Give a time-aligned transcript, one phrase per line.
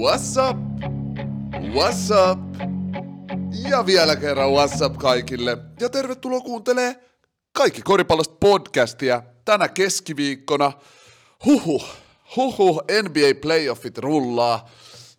[0.00, 0.56] What's up?
[1.74, 2.38] What's up?
[3.70, 5.58] Ja vielä kerran what's up kaikille.
[5.80, 6.96] Ja tervetuloa kuuntelee
[7.52, 10.72] Kaikki koripallosta podcastia tänä keskiviikkona.
[11.44, 11.82] Huhu,
[12.36, 14.68] huhu, NBA playoffit rullaa.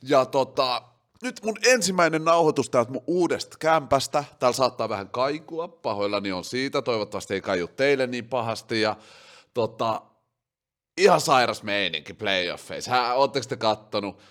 [0.03, 0.81] Ja tota,
[1.23, 4.23] nyt mun ensimmäinen nauhoitus täältä mun uudesta kämpästä.
[4.39, 6.81] Täällä saattaa vähän kaikua, pahoillani on siitä.
[6.81, 8.81] Toivottavasti ei kaiju teille niin pahasti.
[8.81, 8.95] Ja
[9.53, 10.01] tota,
[10.97, 13.13] ihan sairas meininki playoffeissa.
[13.13, 14.21] Oletteko te kattonut?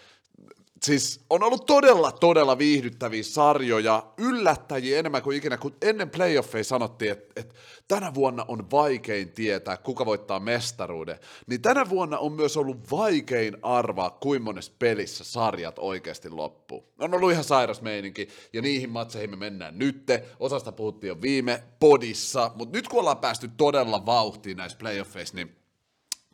[0.83, 7.13] Siis on ollut todella, todella viihdyttäviä sarjoja, yllättäjiä enemmän kuin ikinä, kun ennen playoffeja sanottiin,
[7.13, 7.55] että, että
[7.89, 13.57] tänä vuonna on vaikein tietää, kuka voittaa mestaruuden, niin tänä vuonna on myös ollut vaikein
[13.63, 16.85] arvaa, kuinka monessa pelissä sarjat oikeasti loppuu.
[16.99, 21.63] On ollut ihan sairas meininki, ja niihin matseihin me mennään nytte, osasta puhuttiin jo viime
[21.81, 25.60] podissa, mutta nyt kun ollaan päästy todella vauhtiin näissä playoffeissa, niin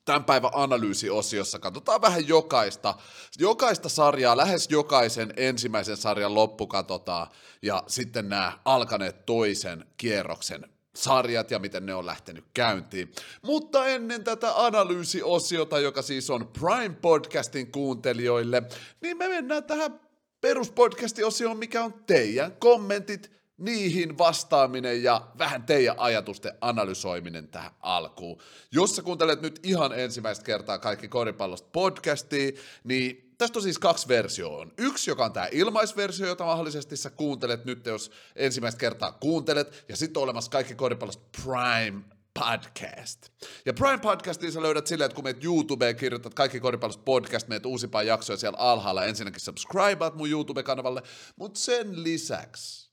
[0.07, 2.95] tämän päivän analyysiosiossa katsotaan vähän jokaista,
[3.39, 7.27] jokaista sarjaa, lähes jokaisen ensimmäisen sarjan loppu katsotaan,
[7.63, 13.13] ja sitten nämä alkaneet toisen kierroksen sarjat ja miten ne on lähtenyt käyntiin.
[13.43, 18.63] Mutta ennen tätä analyysiosiota, joka siis on Prime Podcastin kuuntelijoille,
[19.01, 20.01] niin me mennään tähän
[20.41, 28.41] peruspodcastin osioon, mikä on teidän kommentit, niihin vastaaminen ja vähän teidän ajatusten analysoiminen tähän alkuun.
[28.73, 32.53] Jos sä kuuntelet nyt ihan ensimmäistä kertaa kaikki koripallosta podcastia,
[32.85, 34.67] niin tästä on siis kaksi versioa.
[34.79, 39.97] Yksi, joka on tämä ilmaisversio, jota mahdollisesti sä kuuntelet nyt, jos ensimmäistä kertaa kuuntelet, ja
[39.97, 42.03] sitten on olemassa kaikki koripallosta Prime
[42.41, 43.29] podcast.
[43.67, 47.67] Ja Prime Podcastin sä löydät silleen, että kun meet YouTubeen kirjoitat kaikki koripallosta podcast, meet
[47.67, 51.03] uusimpaa jaksoja siellä alhaalla, ensinnäkin subscribeat mun YouTube-kanavalle,
[51.37, 52.86] mutta sen lisäksi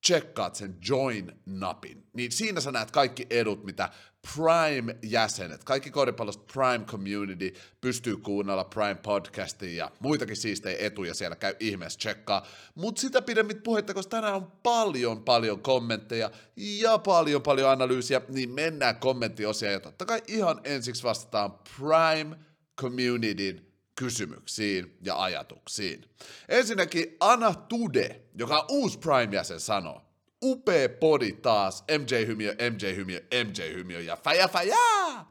[0.00, 3.90] tsekkaat sen join-napin, niin siinä sä näet kaikki edut, mitä
[4.34, 11.54] Prime-jäsenet, kaikki koripallosta Prime Community pystyy kuunnella Prime podcastin ja muitakin siistejä etuja siellä, käy
[11.60, 12.46] ihmeessä tsekkaa.
[12.74, 18.50] Mutta sitä pidemmit puhetta, koska tänään on paljon paljon kommentteja ja paljon paljon analyysiä, niin
[18.50, 22.36] mennään kommenttiosia ja totta kai ihan ensiksi vastataan Prime
[22.80, 23.69] Communityn
[24.00, 26.04] kysymyksiin ja ajatuksiin.
[26.48, 30.02] Ensinnäkin Ana Tude, joka on uusi Prime-jäsen, sanoo,
[30.42, 35.26] upea podi taas, MJ-hymiö, MJ-hymiö, MJ-hymiö ja fäjä fäjää!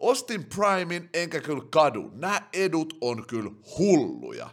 [0.00, 4.50] Ostin Primein enkä kyllä kadu, nämä edut on kyllä hulluja.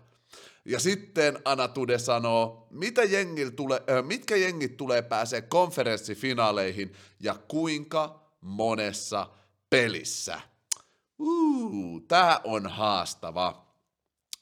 [0.66, 7.36] Ja sitten Ana Tude sanoo, mitä jengil tule, äh, mitkä jengit tulee pääsee konferenssifinaaleihin ja
[7.48, 9.30] kuinka monessa
[9.70, 10.51] pelissä.
[11.22, 13.68] Uh, tää on haastava.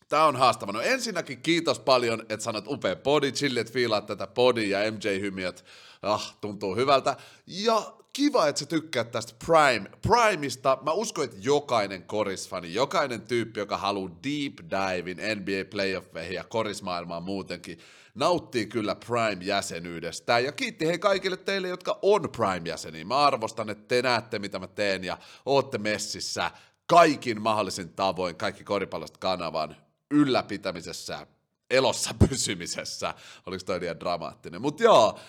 [0.09, 0.72] Tää on haastava.
[0.72, 5.66] No ensinnäkin kiitos paljon, että sanot upea podi, chilli, että fiilaat tätä podi ja MJ-hymiöt.
[6.01, 7.18] Ah, tuntuu hyvältä.
[7.47, 9.89] Ja kiva, että sä tykkäät tästä Prime.
[10.01, 16.44] Primeista mä uskon, että jokainen korisfani, jokainen tyyppi, joka haluaa deep divein NBA playoffeihin ja
[16.44, 17.79] korismaailmaan muutenkin,
[18.16, 20.39] nauttii kyllä Prime-jäsenyydestä.
[20.39, 23.06] Ja kiitti hei kaikille teille, jotka on Prime-jäseniä.
[23.06, 26.51] Mä arvostan, että te näette, mitä mä teen ja ootte messissä
[26.89, 29.75] kaikin mahdollisin tavoin, kaikki koripallosta kanavan
[30.11, 31.27] ylläpitämisessä,
[31.69, 33.13] elossa pysymisessä.
[33.45, 34.61] Oliko toi liian dramaattinen?
[34.61, 35.19] Mutta joo,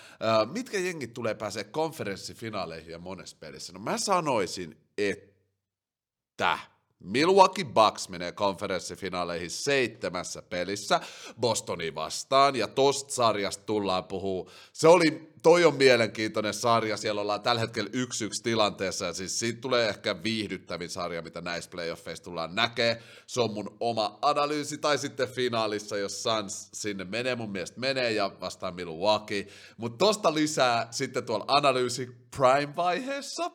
[0.51, 3.73] mitkä jengit tulee pääsee konferenssifinaaleihin ja monessa pelissä?
[3.73, 6.59] No mä sanoisin, että
[6.99, 11.01] Milwaukee Bucks menee konferenssifinaaleihin seitsemässä pelissä
[11.39, 14.51] Bostoni vastaan, ja tosta sarjasta tullaan puhuu.
[14.73, 19.39] Se oli, toi on mielenkiintoinen sarja, siellä ollaan tällä hetkellä yksi yksi tilanteessa, ja siis
[19.39, 23.01] siitä tulee ehkä viihdyttävin sarja, mitä näissä playoffeissa tullaan näkee.
[23.27, 28.11] Se on mun oma analyysi, tai sitten finaalissa, jos Suns sinne menee, mun mielestä menee,
[28.11, 29.47] ja vastaan Milwaukee.
[29.77, 32.05] Mutta tosta lisää sitten tuolla analyysi
[32.37, 33.51] Prime-vaiheessa,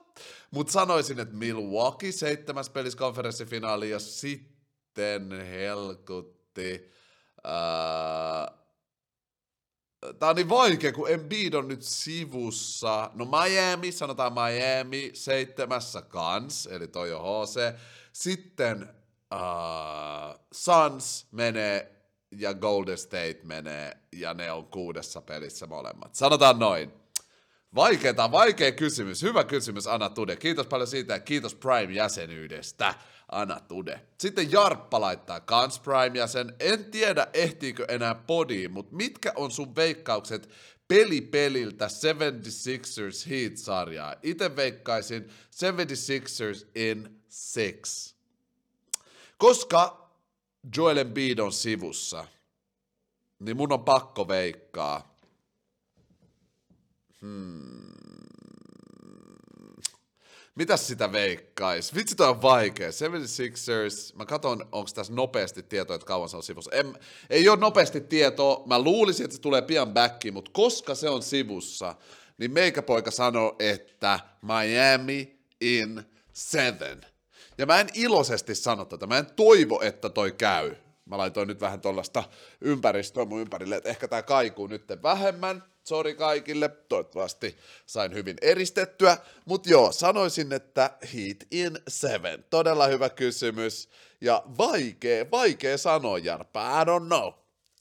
[0.50, 6.91] mutta sanoisin, että Milwaukee seitsemäs pelissä konferenssifinaali ja sitten helkutti.
[10.18, 13.10] Tämä on niin vaikea, kun Embiid on nyt sivussa.
[13.14, 17.74] No Miami, sanotaan Miami, seitsemässä kans, eli toi on HC.
[18.12, 18.88] Sitten
[19.34, 21.92] uh, Suns menee
[22.30, 26.14] ja Golden State menee, ja ne on kuudessa pelissä molemmat.
[26.14, 26.92] Sanotaan noin.
[27.74, 29.22] Vaikeeta, vaikea kysymys.
[29.22, 30.36] Hyvä kysymys, Anna Tude.
[30.36, 32.94] Kiitos paljon siitä ja kiitos Prime-jäsenyydestä,
[33.32, 34.00] Anna Tude.
[34.18, 36.54] Sitten Jarppa laittaa kans Prime-jäsen.
[36.60, 40.48] En tiedä, ehtiikö enää podiin, mutta mitkä on sun veikkaukset
[40.88, 44.14] peli peliltä 76ers Heat-sarjaa?
[44.22, 47.20] Itse veikkaisin 76ers in
[47.82, 48.14] 6.
[49.38, 50.10] Koska
[50.76, 52.24] Joel Embiid on sivussa,
[53.38, 55.16] niin mun on pakko veikkaa–
[57.20, 57.96] Hmm.
[60.56, 61.94] Mitäs sitä veikkais?
[61.94, 62.88] Vitsi toi on vaikea.
[62.88, 66.70] 76ers, mä katson, onko tässä nopeasti tietoa, että kauan se on sivussa.
[66.74, 66.94] En,
[67.30, 71.22] ei ole nopeasti tietoa, mä luulisin, että se tulee pian backiin, mutta koska se on
[71.22, 71.94] sivussa,
[72.38, 77.00] niin meikäpoika sanoo, että Miami in seven.
[77.59, 80.74] Ja mä en iloisesti sano tätä, mä en toivo, että toi käy.
[81.04, 82.24] Mä laitoin nyt vähän tuollaista
[82.60, 85.62] ympäristöä mun ympärille, että ehkä tää kaikuu nyt vähemmän.
[85.88, 87.56] Sori kaikille, toivottavasti
[87.86, 89.16] sain hyvin eristettyä.
[89.44, 92.44] Mutta joo, sanoisin, että Heat in seven.
[92.50, 93.88] Todella hyvä kysymys.
[94.21, 96.83] Ja vaikea, vaikea sanoa, Jarppa.
[96.83, 97.33] I don't know.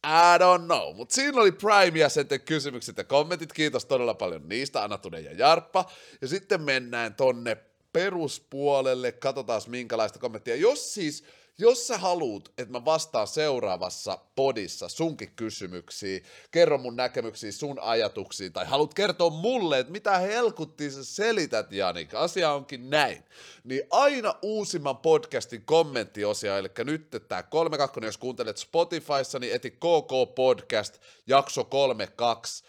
[0.05, 0.95] I don't know.
[0.95, 3.53] Mutta siinä oli Prime ja sitten kysymykset ja kommentit.
[3.53, 5.85] Kiitos todella paljon niistä, Anatunen ja Jarppa.
[6.21, 7.57] Ja sitten mennään tonne
[7.93, 9.11] peruspuolelle.
[9.11, 10.55] Katsotaan minkälaista kommenttia.
[10.55, 11.23] Jos siis
[11.57, 18.53] jos sä haluut, että mä vastaan seuraavassa podissa sunkin kysymyksiin, kerro mun näkemyksiä, sun ajatuksiin,
[18.53, 23.23] tai haluat kertoa mulle, että mitä helkuttiin sä selität, Janik, asia onkin näin,
[23.63, 30.35] niin aina uusimman podcastin kommenttiosia, eli nyt tämä 32, jos kuuntelet Spotifyssa, niin eti KK
[30.35, 30.97] Podcast,
[31.27, 32.63] jakso 32,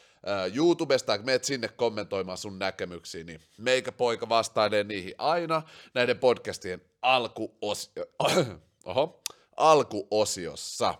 [0.54, 5.62] YouTubesta, meet sinne kommentoimaan sun näkemyksiä, niin meikä poika vastailee niihin aina
[5.94, 8.04] näiden podcastien alkuosio
[8.86, 9.22] oho,
[9.56, 10.94] alkuosiossa.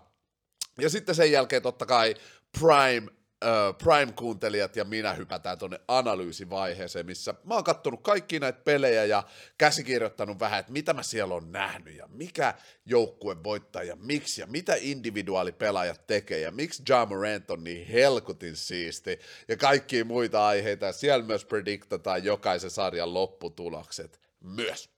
[0.79, 2.15] Ja sitten sen jälkeen totta kai
[2.59, 3.11] Prime,
[3.45, 9.23] äh, Prime-kuuntelijat ja minä hypätään tuonne analyysivaiheeseen, missä mä oon kattonut kaikki näitä pelejä ja
[9.57, 12.53] käsikirjoittanut vähän, että mitä mä siellä on nähnyt ja mikä
[12.85, 18.55] joukkue voittaa ja miksi ja mitä individuaalipelaajat tekee ja miksi Ja Morant on niin helkutin
[18.55, 24.96] siisti ja kaikkia muita aiheita ja siellä myös prediktataan jokaisen sarjan lopputulokset myös.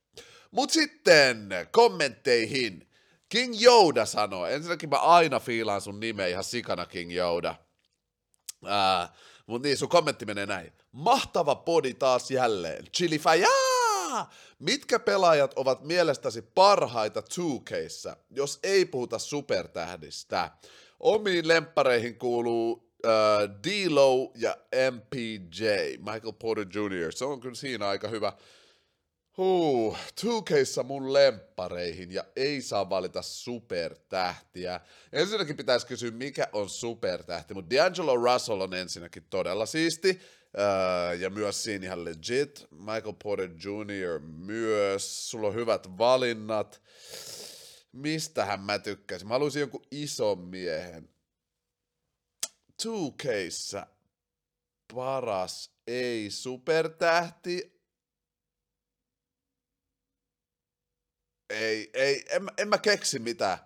[0.51, 2.89] Mutta sitten kommentteihin.
[3.29, 7.55] King Yoda sanoo, ensinnäkin mä aina fiilaan sun nimeä ihan sikana King Yoda.
[8.65, 9.13] Ää,
[9.45, 10.73] mut niin, sun kommentti menee näin.
[10.91, 12.85] Mahtava podi taas jälleen.
[12.97, 13.21] Chili!
[14.59, 20.51] Mitkä pelaajat ovat mielestäsi parhaita 2Kissa, jos ei puhuta supertähdistä?
[20.99, 22.81] Omiin lemppareihin kuuluu uh,
[23.63, 24.57] D-Lo ja
[24.91, 25.65] MPJ,
[25.97, 27.11] Michael Porter Jr.
[27.11, 28.33] Se on kyllä siinä aika hyvä
[29.37, 29.97] Huu,
[30.49, 34.81] 2 mun lemppareihin ja ei saa valita supertähtiä.
[35.13, 40.19] Ensinnäkin pitäisi kysyä, mikä on supertähti, mutta D'Angelo Russell on ensinnäkin todella siisti.
[40.59, 42.67] Öö, ja myös siinä ihan legit.
[42.71, 44.19] Michael Porter Jr.
[44.19, 45.29] myös.
[45.29, 46.81] Sulla on hyvät valinnat.
[47.91, 49.27] Mistähän mä tykkäisin?
[49.27, 51.09] Mä haluaisin jonkun ison miehen.
[52.83, 53.77] 2
[54.93, 57.78] paras ei supertähti
[61.49, 63.57] Ei, ei, en, en mä keksi mitään.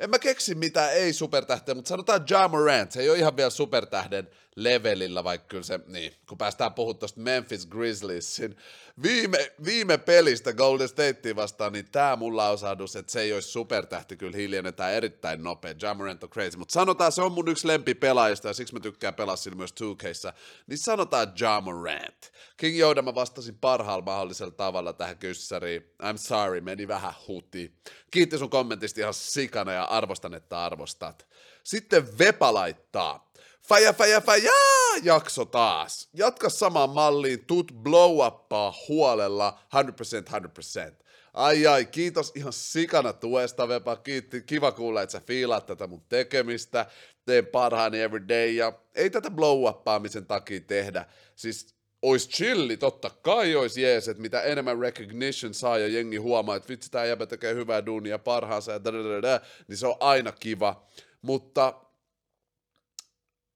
[0.00, 3.50] En mä keksi mitään ei supertähteä, mutta sanotaan Ja Morant, se ei ole ihan vielä
[3.50, 8.56] supertähden levelillä, vaikka kyllä se, niin, kun päästään puhumaan tuosta Memphis Grizzliesin
[9.02, 14.16] viime, viime pelistä Golden Statea vastaan, niin tämä mun lausahdus, että se ei olisi supertähti,
[14.16, 15.74] kyllä hiljennetään erittäin nopea.
[15.82, 19.36] Jamarant on crazy, mutta sanotaan, se on mun yksi lempipelaajista, ja siksi mä tykkään pelaa
[19.36, 20.28] sillä myös 2
[20.66, 22.32] niin sanotaan Jamarant.
[22.56, 25.82] King Yoda mä vastasin parhaalla mahdollisella tavalla tähän kyssäriin.
[26.02, 27.74] I'm sorry, meni vähän huti.
[28.10, 31.26] Kiitti sun kommentista ihan sikana ja arvostan, että arvostat.
[31.64, 33.23] Sitten Vepa laittaa.
[33.68, 34.52] Faja, faja, faja,
[35.02, 36.08] jakso taas.
[36.12, 41.04] Jatka samaan malliin, tut blow uppaa huolella 100%, 100%.
[41.34, 43.96] Ai ai, kiitos ihan sikana tuesta, Vepa.
[43.96, 46.86] Kiitti, kiva kuulla, että sä fiilaat tätä mun tekemistä.
[47.26, 51.06] Teen parhaani every day ja ei tätä blow uppaamisen takia tehdä.
[51.36, 56.56] Siis ois chilli, totta kai ois jees, että mitä enemmän recognition saa ja jengi huomaa,
[56.56, 60.86] että vitsi tää jäbä tekee hyvää duunia parhaansa ja da, niin se on aina kiva.
[61.22, 61.74] Mutta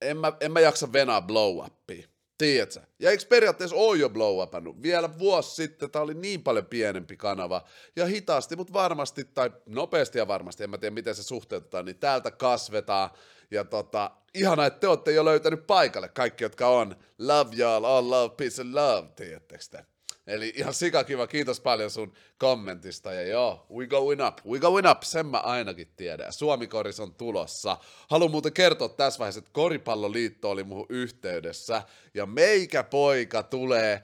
[0.01, 2.09] en mä, en mä jaksa venaa blow upia.
[2.39, 2.81] Tiedätkö?
[2.99, 4.83] Ja eikö periaatteessa ole jo blow upannut?
[4.83, 7.65] Vielä vuosi sitten tämä oli niin paljon pienempi kanava.
[7.97, 11.99] Ja hitaasti, mutta varmasti, tai nopeasti ja varmasti, en mä tiedä miten se suhteutetaan, niin
[11.99, 13.11] täältä kasvetaan.
[13.51, 16.97] Ja tota, ihana, että te olette jo löytänyt paikalle, kaikki jotka on.
[17.19, 19.85] Love y'all, all love, peace and love, tiedättekö te?
[20.29, 23.13] Eli ihan sikakiva, kiitos paljon sun kommentista.
[23.13, 26.33] Ja joo, we going up, we going up, sen mä ainakin tiedän.
[26.33, 27.77] Suomikoris on tulossa.
[28.09, 31.83] Haluan muuten kertoa tässä vaiheessa, että Koripalloliitto oli muuhun yhteydessä.
[32.15, 34.03] Ja meikä poika tulee äh,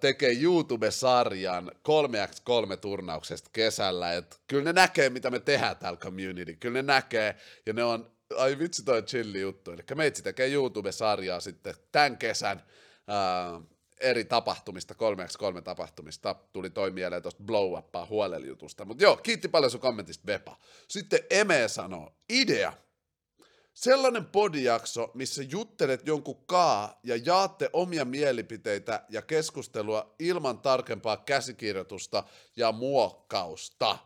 [0.00, 4.14] tekee YouTube-sarjan 3x3-turnauksesta kesällä.
[4.14, 6.56] Et kyllä ne näkee, mitä me tehdään täällä community.
[6.56, 9.70] Kyllä ne näkee, ja ne on, ai vitsi toi chilli juttu.
[9.70, 12.62] Eli meitsi tekee YouTube-sarjaa sitten tämän kesän.
[13.08, 13.62] Äh,
[14.00, 18.84] eri tapahtumista, kolmeksi kolme tapahtumista, tuli toi mieleen tuosta blow uppaa huoleljutusta.
[18.84, 20.56] Mutta joo, kiitti paljon sun kommentista Vepa.
[20.88, 22.72] Sitten Eme sanoo, idea.
[23.74, 32.24] Sellainen podijakso, missä juttelet jonkun kaa ja jaatte omia mielipiteitä ja keskustelua ilman tarkempaa käsikirjoitusta
[32.56, 33.98] ja muokkausta.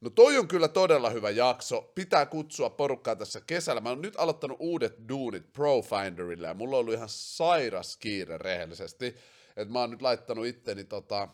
[0.00, 1.92] No toi on kyllä todella hyvä jakso.
[1.94, 3.80] Pitää kutsua porukkaa tässä kesällä.
[3.80, 9.16] Mä oon nyt aloittanut uudet duunit Profinderille ja mulla on ollut ihan sairas kiire rehellisesti.
[9.62, 11.28] Että mä oon nyt laittanut itteni tota,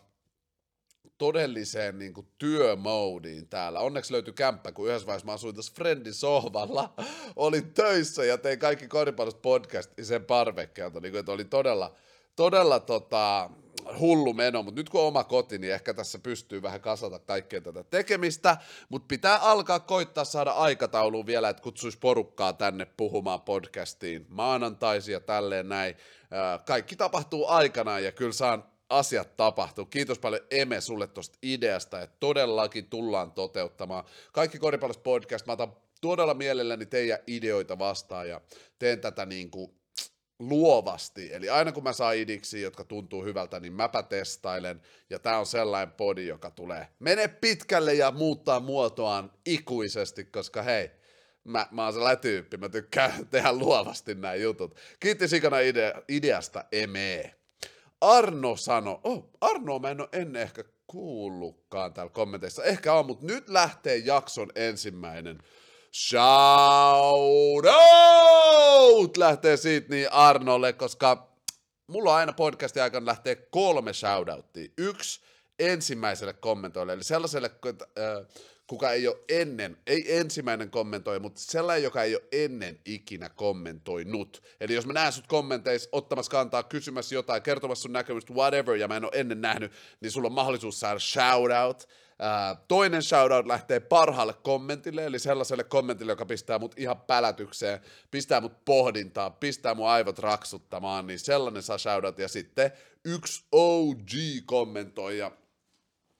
[1.18, 3.80] todelliseen niin kuin, työmoodiin täällä.
[3.80, 6.94] Onneksi löytyi kämppä, kun yhdessä vaiheessa mä asuin tuossa Friendin sohvalla,
[7.36, 11.94] olin töissä ja tein kaikki koripallosta podcastin sen parvekkeelta, niin kuin, että oli todella,
[12.36, 13.50] todella tota,
[13.98, 17.60] hullu meno, mutta nyt kun on oma koti, niin ehkä tässä pystyy vähän kasata kaikkea
[17.60, 18.56] tätä tekemistä,
[18.88, 25.20] mutta pitää alkaa koittaa saada aikatauluun vielä, että kutsuisi porukkaa tänne puhumaan podcastiin maanantaisia ja
[25.20, 25.94] tälleen näin.
[26.66, 29.86] Kaikki tapahtuu aikanaan ja kyllä saan asiat tapahtuu.
[29.86, 34.04] Kiitos paljon Eme sulle tuosta ideasta, että todellakin tullaan toteuttamaan.
[34.32, 38.40] Kaikki Koripallossa podcast, mä otan todella mielelläni teidän ideoita vastaan ja
[38.78, 39.74] teen tätä niin kuin
[40.38, 41.34] luovasti.
[41.34, 44.82] Eli aina kun mä saan idiksi, jotka tuntuu hyvältä, niin mäpä testailen.
[45.10, 50.90] Ja tää on sellainen podi, joka tulee mene pitkälle ja muuttaa muotoaan ikuisesti, koska hei,
[51.44, 54.76] mä, mä oon sellainen tyyppi, mä tykkään tehdä luovasti nämä jutut.
[55.00, 57.34] Kiitti sikana idea, ideasta, Eme.
[58.00, 62.64] Arno sano, oh, Arno mä en ole ennen ehkä kuullutkaan täällä kommenteissa.
[62.64, 65.38] Ehkä on, mutta nyt lähtee jakson ensimmäinen
[65.96, 71.32] shout out lähtee siitä niin Arnolle, koska
[71.86, 74.68] mulla on aina podcastin aikana lähtee kolme shoutouttia.
[74.78, 75.20] Yksi
[75.58, 77.50] ensimmäiselle kommentoille, eli sellaiselle,
[78.66, 84.42] kuka ei ole ennen, ei ensimmäinen kommentoi, mutta sellainen, joka ei ole ennen ikinä kommentoinut.
[84.60, 88.88] Eli jos mä näen sut kommenteissa ottamassa kantaa, kysymässä jotain, kertomassa sun näkemystä, whatever, ja
[88.88, 91.88] mä en ole ennen nähnyt, niin sulla on mahdollisuus saada shoutout.
[92.22, 97.80] Uh, toinen shoutout lähtee parhaalle kommentille, eli sellaiselle kommentille, joka pistää mut ihan pälätykseen,
[98.10, 102.18] pistää mut pohdintaan, pistää mun aivot raksuttamaan, niin sellainen saa shoutout.
[102.18, 102.72] Ja sitten
[103.04, 105.32] yksi OG-kommentoija,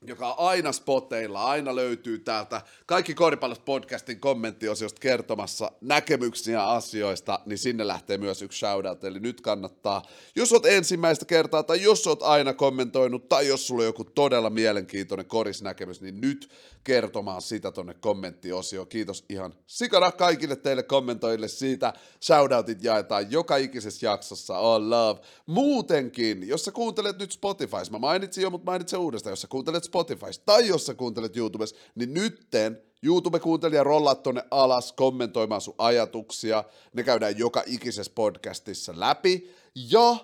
[0.07, 7.59] joka on aina spoteilla, aina löytyy täältä kaikki Koripallos podcastin kommenttiosiosta kertomassa näkemyksiä asioista, niin
[7.59, 10.03] sinne lähtee myös yksi shoutout, eli nyt kannattaa,
[10.37, 14.51] jos oot ensimmäistä kertaa, tai jos oot aina kommentoinut, tai jos sulla on joku todella
[14.51, 16.49] mielenkiintoinen korisnäkemys, niin nyt
[16.87, 18.89] kertomaan sitä tonne kommenttiosioon.
[18.89, 21.93] Kiitos ihan sikana kaikille teille kommentoille siitä.
[22.23, 24.59] Shoutoutit jaetaan joka ikisessä jaksossa.
[24.59, 25.21] All love.
[25.47, 29.85] Muutenkin, jos sä kuuntelet nyt Spotifys, mä mainitsin jo, mutta mainitsen uudestaan, jos sä kuuntelet
[29.97, 36.65] Spotifys tai jos sä kuuntelet YouTubessa, niin nytten YouTube-kuuntelija rollaa tonne alas kommentoimaan sun ajatuksia.
[36.93, 39.51] Ne käydään joka ikisessä podcastissa läpi.
[39.91, 40.17] Ja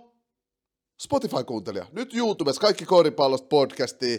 [1.02, 4.18] Spotify-kuuntelija, nyt YouTubessa kaikki koodipallosta podcastia,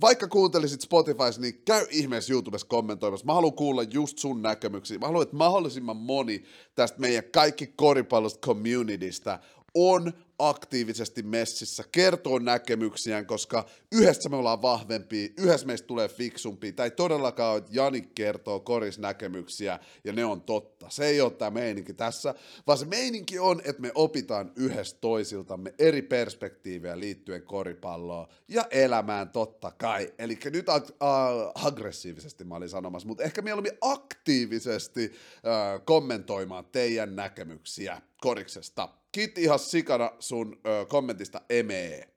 [0.00, 3.26] vaikka kuuntelisit Spotifys, niin käy ihmeessä YouTubessa kommentoimassa.
[3.26, 4.98] Mä haluan kuulla just sun näkemyksiä.
[4.98, 9.38] Mä haluan, että mahdollisimman moni tästä meidän kaikki koripallosta communitystä
[9.74, 16.90] on aktiivisesti messissä, kertoo näkemyksiään, koska yhdessä me ollaan vahvempia, yhdessä meistä tulee fiksumpia, tai
[16.90, 20.86] todellakaan, että Jani kertoo koris näkemyksiä, ja ne on totta.
[20.90, 22.34] Se ei ole tämä meininki tässä,
[22.66, 29.28] vaan se meininki on, että me opitaan yhdessä toisiltamme eri perspektiivejä liittyen koripalloon ja elämään
[29.28, 30.14] totta kai.
[30.18, 37.16] Eli nyt ag- äh, aggressiivisesti mä olin sanomassa, mutta ehkä mieluummin aktiivisesti äh, kommentoimaan teidän
[37.16, 38.99] näkemyksiä koriksesta.
[39.12, 42.08] Kiitti ihan sikana sun ö, kommentista emee.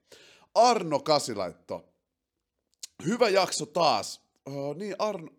[0.55, 1.85] Arno Kasilaitto.
[3.05, 4.21] Hyvä jakso taas.
[4.47, 5.29] Ö, niin Arno,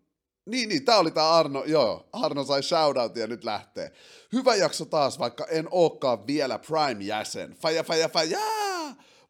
[0.45, 3.91] niin, niin, tää oli tää Arno, joo, Arno sai shoutoutin ja nyt lähtee.
[4.33, 7.51] Hyvä jakso taas, vaikka en ookaan vielä Prime-jäsen.
[7.51, 8.39] Faja, faja, faja!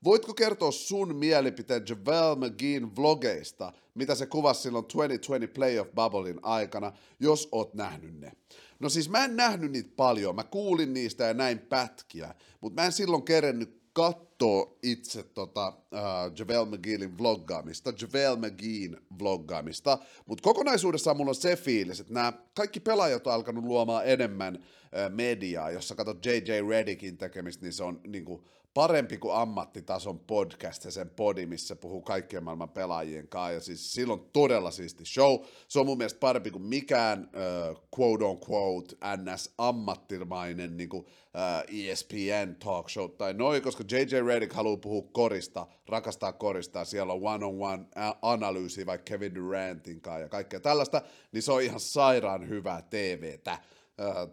[0.03, 6.91] Voitko kertoa sun mielipiteen Javel McGeein vlogeista, mitä se kuvasi silloin 2020 Playoff Bubblein aikana,
[7.20, 8.32] jos oot nähnyt ne?
[8.79, 12.86] No siis mä en nähnyt niitä paljon, mä kuulin niistä ja näin pätkiä, mutta mä
[12.86, 21.17] en silloin kerennyt katsoa itse tota, uh, Javel McGeein vloggaamista, Javel McGeein vloggaamista, mutta kokonaisuudessaan
[21.17, 24.63] mulla on se fiilis, että nämä kaikki pelaajat on alkanut luomaan enemmän
[25.09, 26.51] mediaa, jossa katsot J.J.
[26.69, 28.43] Redickin tekemistä, niin se on niin kuin,
[28.75, 33.53] parempi kuin ammattitason podcast ja sen podi, missä puhuu kaikkien maailman pelaajien kanssa.
[33.53, 35.39] Ja siis silloin todella siisti show.
[35.67, 37.29] Se on mun mielestä parempi kuin mikään
[37.71, 39.53] uh, quote on quote ns.
[39.57, 45.67] ammattimainen niin kuin, uh, ESPN talk show tai noin, koska JJ Redick haluaa puhua korista,
[45.87, 47.85] rakastaa korista, ja siellä on one-on-one
[48.21, 53.57] analyysi vaikka Kevin Durantin kanssa ja kaikkea tällaista, niin se on ihan sairaan hyvää TVtä.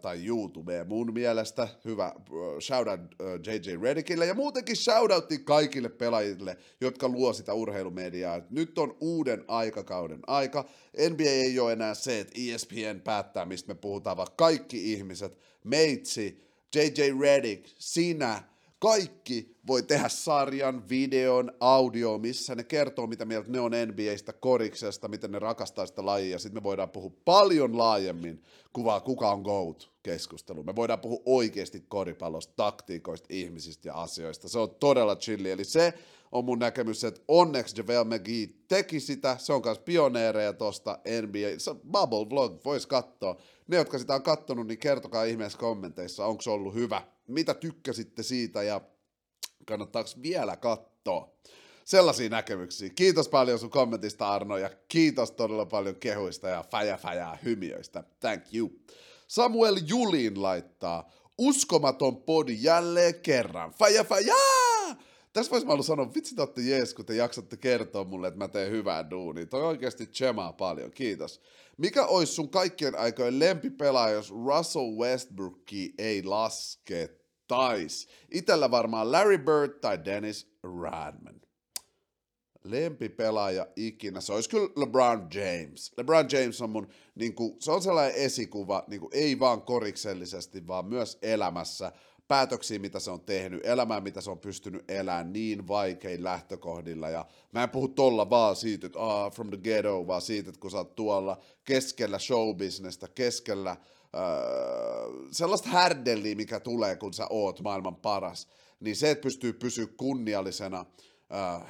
[0.01, 1.67] Tai YouTube mun mielestä.
[1.85, 2.13] Hyvä
[2.59, 3.01] shoutout
[3.47, 8.41] JJ Redickille ja muutenkin shoutoutti kaikille pelaajille, jotka luo sitä urheilumediaa.
[8.49, 10.65] Nyt on uuden aikakauden aika.
[11.09, 16.43] NBA ei ole enää se, että ESPN päättää, mistä me puhutaan, vaan kaikki ihmiset, meitsi,
[16.75, 18.43] JJ Redick, sinä,
[18.83, 25.07] kaikki voi tehdä sarjan, videon, audio, missä ne kertoo, mitä mieltä ne on NBAstä, koriksesta,
[25.07, 26.39] miten ne rakastaa sitä lajia.
[26.39, 30.63] Sitten me voidaan puhua paljon laajemmin kuvaa, kuka on GOAT keskustelu.
[30.63, 34.49] Me voidaan puhua oikeasti koripallosta, taktiikoista, ihmisistä ja asioista.
[34.49, 35.51] Se on todella chilli.
[35.51, 35.93] Eli se
[36.31, 39.37] on mun näkemys, että onneksi Javel McGee teki sitä.
[39.39, 41.59] Se on myös pioneereja tuosta NBA.
[41.59, 43.35] Se Bubble Vlog, voisi katsoa.
[43.67, 47.01] Ne, jotka sitä on kattonut, niin kertokaa ihmeessä kommenteissa, onko se ollut hyvä.
[47.27, 48.81] Mitä tykkäsitte siitä ja
[49.65, 51.33] kannattaako vielä katsoa?
[51.85, 52.89] Sellaisia näkemyksiä.
[52.89, 58.03] Kiitos paljon sun kommentista Arno ja kiitos todella paljon kehuista ja fäjä fäjää hymiöistä.
[58.19, 58.71] Thank you.
[59.27, 63.73] Samuel Julin laittaa, uskomaton podi jälleen kerran.
[63.73, 64.95] Fäjä fäjää!
[65.33, 68.71] Tässä voisi mä sanoa, vitsi te jees, kun te jaksatte kertoa mulle, että mä teen
[68.71, 69.45] hyvää duunia.
[69.45, 71.41] Toi oikeasti tsemaa paljon, kiitos.
[71.77, 78.07] Mikä olisi sun kaikkien aikojen lempipelaaja, jos Russell Westbrooki ei laskettaisi?
[78.31, 81.43] Itellä varmaan Larry Bird tai Dennis Radman
[82.63, 85.91] lempipelaaja ikinä, se olisi kyllä LeBron James.
[85.97, 90.67] LeBron James on mun, niin kuin, se on sellainen esikuva, niin kuin, ei vaan koriksellisesti,
[90.67, 91.91] vaan myös elämässä,
[92.27, 97.09] päätöksiä, mitä se on tehnyt, elämää, mitä se on pystynyt elämään niin vaikein lähtökohdilla.
[97.09, 100.61] Ja mä en puhu tolla vaan siitä, että ah, from the ghetto, vaan siitä, että
[100.61, 103.77] kun sä oot tuolla keskellä showbusinessta, keskellä äh,
[105.31, 108.47] sellaista härdelliä, mikä tulee, kun sä oot maailman paras,
[108.79, 110.85] niin se, että pystyy pysyä kunniallisena,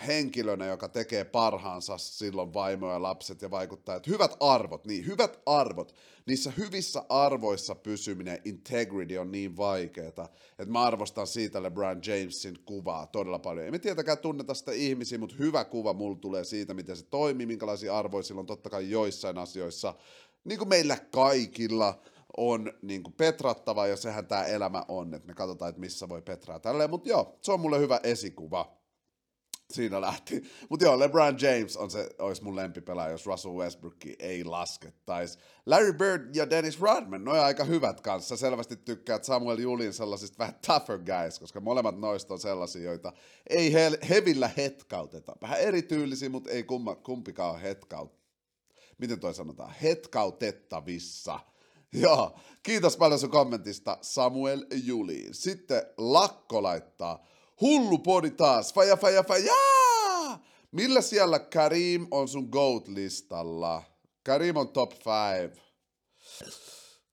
[0.08, 3.96] henkilönä, joka tekee parhaansa silloin vaimo ja lapset ja vaikuttaa.
[3.96, 10.30] Että hyvät arvot, niin hyvät arvot, niissä hyvissä arvoissa pysyminen, integrity on niin vaikeaa, että
[10.66, 13.66] mä arvostan siitä LeBron Jamesin kuvaa todella paljon.
[13.66, 17.46] Ei me tietenkään tunneta sitä ihmisiä, mutta hyvä kuva mulla tulee siitä, miten se toimii,
[17.46, 19.94] minkälaisia arvoja sillä on totta kai joissain asioissa,
[20.44, 22.02] niin kuin meillä kaikilla,
[22.38, 26.22] on niin kuin petrattava, ja sehän tämä elämä on, että me katsotaan, että missä voi
[26.22, 28.83] petraa tälleen, mutta joo, se on mulle hyvä esikuva
[29.72, 30.44] siinä lähti.
[30.70, 35.40] Mutta joo, LeBron James on se, olisi mun lempipelaaja, jos Russell Westbrook ei laskettaisi.
[35.66, 38.38] Larry Bird ja Dennis Rodman, noin aika hyvät kanssa.
[38.38, 43.14] Selvästi tykkäät Samuel Julin sellaisista vähän tougher guys, koska molemmat noista on sellaisia, joita
[43.50, 45.36] ei he, hevillä hetkauteta.
[45.42, 48.24] Vähän erityylisiä, mutta ei kumma, kumpikaan hetkaut.
[48.98, 49.74] Miten toi sanotaan?
[49.82, 51.40] Hetkautettavissa.
[51.94, 55.34] Joo, kiitos paljon sun kommentista Samuel Juliin.
[55.34, 57.26] Sitten Lakko laittaa,
[57.62, 58.74] Hullu podi taas.
[58.74, 59.54] Faja, faja, faja!
[60.72, 63.84] Millä siellä Karim on sun GOAT-listalla?
[64.24, 65.62] Karim on top 5.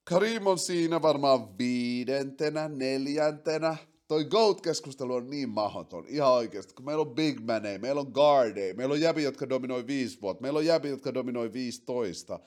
[0.05, 3.77] Karim on siinä varmaan viidentenä, neljäntenä.
[4.09, 8.75] Toi GOAT-keskustelu on niin mahdoton, ihan oikeasti, kun meillä on big manei, meillä on guardei,
[8.75, 12.41] meillä on jäbi, jotka dominoi viisi vuotta, meillä on jäbi, jotka dominoi 15.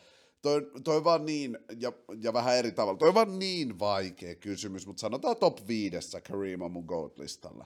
[0.43, 5.01] Toi, toi vaan niin, ja, ja vähän eri tavalla, toi vaan niin vaikea kysymys, mutta
[5.01, 7.65] sanotaan top viidessä Kareem on mun GOAT-listalla.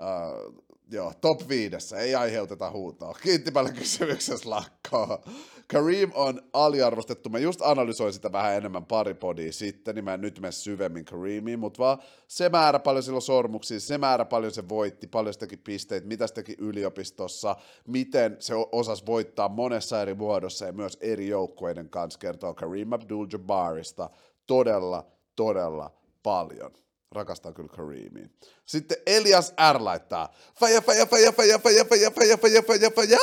[0.00, 3.14] Uh, joo, top viidessä, ei aiheuteta huutoa.
[3.22, 5.22] Kiitti paljon kysymyksessä lakkoa.
[5.72, 7.28] Kareem on aliarvostettu.
[7.28, 11.04] Mä just analysoin sitä vähän enemmän pari podia sitten, niin mä en nyt mene syvemmin
[11.04, 15.40] Kareemiin, mutta vaan se määrä paljon silloin sormuksia, se määrä paljon se voitti, paljon se
[15.40, 20.98] teki pisteitä, mitä se teki yliopistossa, miten se osasi voittaa monessa eri muodossa ja myös
[21.00, 24.10] eri joukkueiden kanssa kertoo Kareem Abdul-Jabbarista
[24.46, 25.90] todella, todella
[26.22, 26.70] paljon
[27.12, 28.28] rakastaa kyllä Kareemia.
[28.66, 29.84] Sitten Elias R.
[29.84, 33.18] laittaa, faja, faja, faja, faja, faja, faja, faja, faja, faja, faja,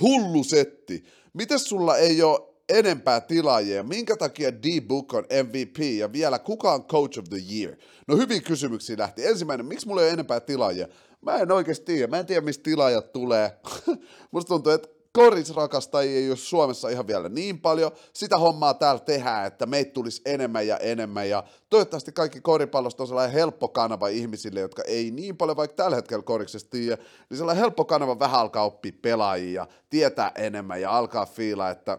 [0.00, 1.04] hullu setti.
[1.32, 3.82] Mites sulla ei ole enempää tilaajia?
[3.82, 7.76] Minkä takia D-Book on MVP ja vielä kuka on Coach of the Year?
[8.08, 9.26] No hyviä kysymyksiä lähti.
[9.26, 10.88] Ensimmäinen, miksi mulla ei ole enempää tilaajia?
[11.20, 12.06] Mä en oikeasti tiedä.
[12.06, 13.60] Mä en tiedä, mistä tilaajat tulee.
[14.32, 17.90] Musta tuntuu, että korisrakastajia ei ole Suomessa ihan vielä niin paljon.
[18.12, 21.28] Sitä hommaa täällä tehdään, että meitä tulisi enemmän ja enemmän.
[21.28, 25.96] Ja toivottavasti kaikki koripallosta on sellainen helppo kanava ihmisille, jotka ei niin paljon vaikka tällä
[25.96, 26.96] hetkellä koriksesta tiedä,
[27.30, 31.98] niin sellainen helppo kanava vähän alkaa oppia pelaajia, tietää enemmän ja alkaa fiilaa, että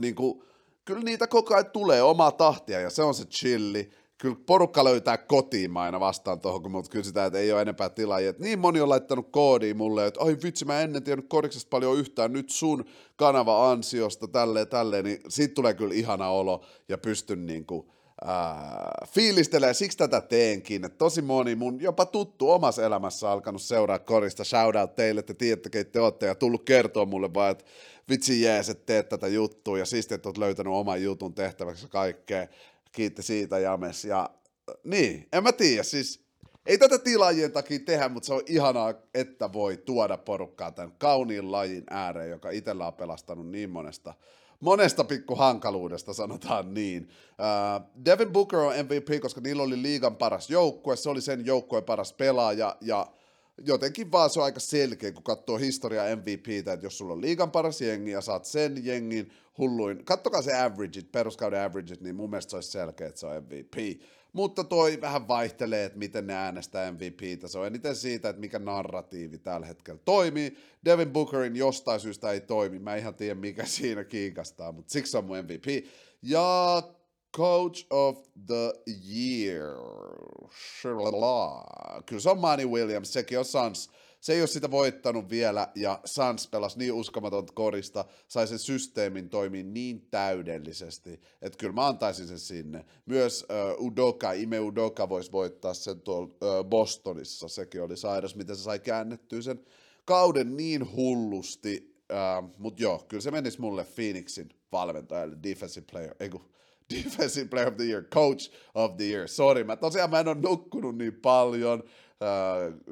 [0.00, 0.42] niin kuin,
[0.84, 5.18] kyllä niitä koko ajan tulee omaa tahtia ja se on se chilli kyllä porukka löytää
[5.18, 8.34] kotiin aina vastaan tuohon, kun mut kysytään, että ei ole enempää tilaajia.
[8.38, 12.32] niin moni on laittanut koodiin mulle, että ai vitsi, mä ennen tiennyt kodiksesta paljon yhtään,
[12.32, 12.84] nyt sun
[13.16, 17.92] kanava ansiosta, tälleen, tälleen, niin siitä tulee kyllä ihana olo ja pystyn niinku,
[18.24, 20.84] ää, fiilistelee, siksi tätä teenkin.
[20.84, 24.44] Et tosi moni mun jopa tuttu omassa elämässä alkanut seuraa korista.
[24.44, 27.64] Shoutout teille, että tiedätte, keitä te olette, ja tullut kertoa mulle vaan, että
[28.08, 32.46] vitsi jees, että teet tätä juttua, ja siistiä, että oot löytänyt oman jutun tehtäväksi kaikkea
[32.92, 34.04] kiitti siitä James.
[34.04, 34.30] Ja
[34.84, 36.30] niin, en mä tiedä, siis
[36.66, 41.52] ei tätä tilaajien takia tehdä, mutta se on ihanaa, että voi tuoda porukkaa tämän kauniin
[41.52, 44.14] lajin ääreen, joka itsellä on pelastanut niin monesta,
[44.60, 47.08] monesta pikku hankaluudesta, sanotaan niin.
[47.30, 51.84] Uh, Devin Booker on MVP, koska niillä oli liigan paras joukkue, se oli sen joukkueen
[51.84, 53.06] paras pelaaja, ja
[53.64, 57.50] jotenkin vaan se on aika selkeä, kun katsoo historiaa MVPtä, että jos sulla on liigan
[57.50, 62.50] paras jengi ja saat sen jengin hulluin, kattokaa se averageit, peruskauden averageit, niin mun mielestä
[62.50, 64.00] se olisi selkeä, että se on MVP.
[64.32, 67.48] Mutta toi vähän vaihtelee, että miten ne äänestää MVPtä.
[67.48, 70.56] Se on eniten siitä, että mikä narratiivi tällä hetkellä toimii.
[70.84, 72.78] Devin Bookerin jostain syystä ei toimi.
[72.78, 75.86] Mä en ihan tiedä, mikä siinä kiikastaa, mutta siksi on mun MVP.
[76.22, 76.82] Ja
[77.36, 79.76] Coach of the Year.
[82.06, 83.90] Kyllä se on Manny Williams, sekin on Suns
[84.20, 89.28] se ei ole sitä voittanut vielä, ja Suns pelasi niin uskomatonta korista, sai sen systeemin
[89.28, 92.84] toimii niin täydellisesti, että kyllä mä antaisin sen sinne.
[93.06, 93.46] Myös
[93.78, 98.62] uh, Udoka, Ime Udoka voisi voittaa sen tuolla uh, Bostonissa, sekin oli sairas, miten se
[98.62, 99.60] sai käännettyä sen
[100.04, 106.30] kauden niin hullusti, uh, mutta joo, kyllä se menisi mulle Phoenixin valmentajalle, defensive player, ei
[106.90, 109.28] defensive player of the year, coach of the year.
[109.28, 111.82] Sorry, mä tosiaan mä en ole nukkunut niin paljon,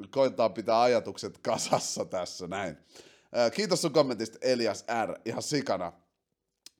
[0.09, 2.77] koittaa pitää ajatukset kasassa tässä näin.
[3.55, 5.19] Kiitos sun kommentista Elias R.
[5.25, 5.93] Ihan sikana.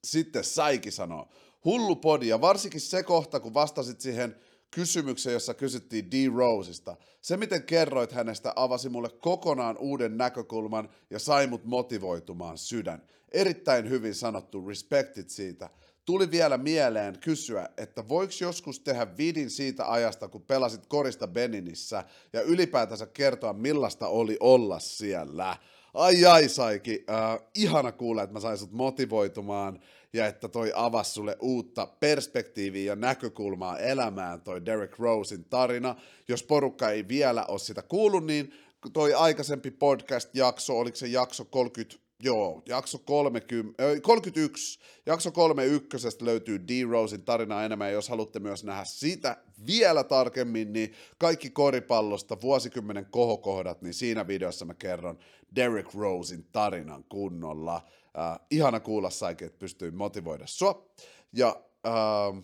[0.04, 1.30] Sitten Saiki sanoo,
[1.66, 4.36] hullu podi ja varsinkin se kohta, kun vastasit siihen
[4.72, 6.14] kysymykseen, jossa kysyttiin D.
[6.36, 6.96] Roseista.
[7.22, 13.02] Se, miten kerroit hänestä, avasi mulle kokonaan uuden näkökulman ja sai mut motivoitumaan sydän.
[13.32, 15.70] Erittäin hyvin sanottu, respektit siitä
[16.10, 22.04] tuli vielä mieleen kysyä, että voiko joskus tehdä vidin siitä ajasta, kun pelasit korista Beninissä
[22.34, 25.58] ja ylipäätänsä kertoa, millaista oli olla siellä.
[25.94, 29.80] Ai ai Saiki, äh, ihana kuulla, että mä sain sut motivoitumaan
[30.14, 35.96] ja että toi avasi sulle uutta perspektiiviä ja näkökulmaa elämään toi Derek Rosein tarina.
[36.28, 38.54] Jos porukka ei vielä ole sitä kuullut, niin
[38.94, 46.68] toi aikaisempi podcast-jakso, oliko se jakso 30 Joo, jakso 30, äh, 31, jakso 31 löytyy
[46.68, 46.70] D.
[46.90, 53.82] Rosein tarina enemmän, jos haluatte myös nähdä sitä vielä tarkemmin, niin kaikki koripallosta vuosikymmenen kohokohdat,
[53.82, 55.20] niin siinä videossa mä kerron
[55.56, 57.76] Derek Rosein tarinan kunnolla.
[58.18, 60.92] Äh, ihana kuulla saikin, että pystyin motivoida sua.
[61.34, 62.44] Ja äh,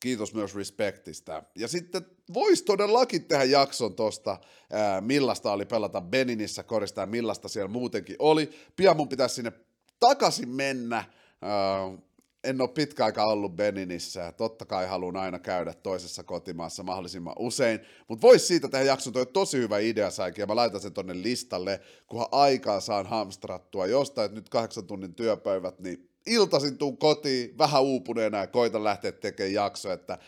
[0.00, 1.42] kiitos myös respektistä.
[1.54, 4.38] Ja sitten voisi todellakin tehdä jakson tosta,
[4.72, 8.50] ää, millaista oli pelata Beninissä korista ja millaista siellä muutenkin oli.
[8.76, 9.52] Pian mun pitäisi sinne
[10.00, 11.04] takaisin mennä.
[11.42, 11.98] Ää,
[12.44, 14.32] en ole pitkä aika ollut Beninissä.
[14.32, 17.80] Totta kai haluan aina käydä toisessa kotimaassa mahdollisimman usein.
[18.08, 21.22] Mutta voisi siitä tehdä jakson, toi tosi hyvä idea saikin, ja mä laitan sen tonne
[21.22, 27.82] listalle, kunhan aikaa saan hamstrattua jostain, nyt kahdeksan tunnin työpäivät, niin iltaisin tuun kotiin vähän
[27.82, 30.18] uupuneena ja koitan lähteä tekemään jakso, että äh,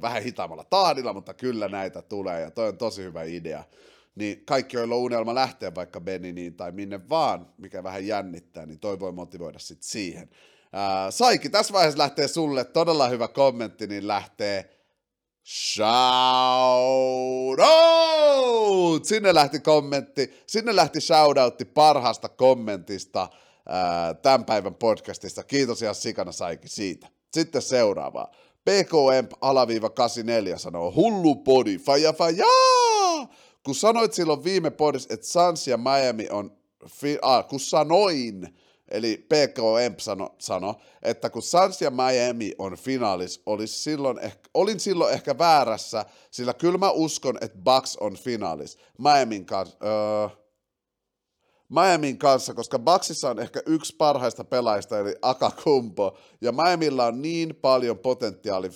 [0.00, 3.64] vähän hitaammalla tahdilla, mutta kyllä näitä tulee ja toi on tosi hyvä idea.
[4.14, 8.80] Niin kaikki, joilla on unelma lähteä vaikka Beniniin tai minne vaan, mikä vähän jännittää, niin
[8.80, 10.30] toi voi motivoida sitten siihen.
[10.74, 14.74] Äh, Saiki, tässä vaiheessa lähtee sulle todella hyvä kommentti, niin lähtee
[15.46, 19.04] Shout out!
[19.04, 23.28] Sinne lähti kommentti, sinne lähti shoutoutti parhaasta kommentista
[24.22, 25.42] tämän päivän podcastista.
[25.42, 27.08] Kiitos ihan sikana saikin siitä.
[27.34, 28.30] Sitten seuraavaa.
[28.64, 32.46] PKM alaviiva 84 sanoo, hullu podi, faja faja!
[33.64, 36.56] Kun sanoit silloin viime podissa, että Suns ja Miami on,
[36.88, 43.42] fi- ah, kun sanoin, eli PKM sano, sano, että kun Suns ja Miami on finaalis,
[43.46, 48.78] olisi silloin ehkä, olin silloin ehkä väärässä, sillä kyllä mä uskon, että Bucks on finaalis.
[48.98, 50.43] Miamin kanssa, öö,
[51.68, 57.54] Miamin kanssa, koska Bucksissa on ehkä yksi parhaista pelaajista, eli Akakumpo, ja Miamilla on niin
[57.54, 58.70] paljon potentiaalia,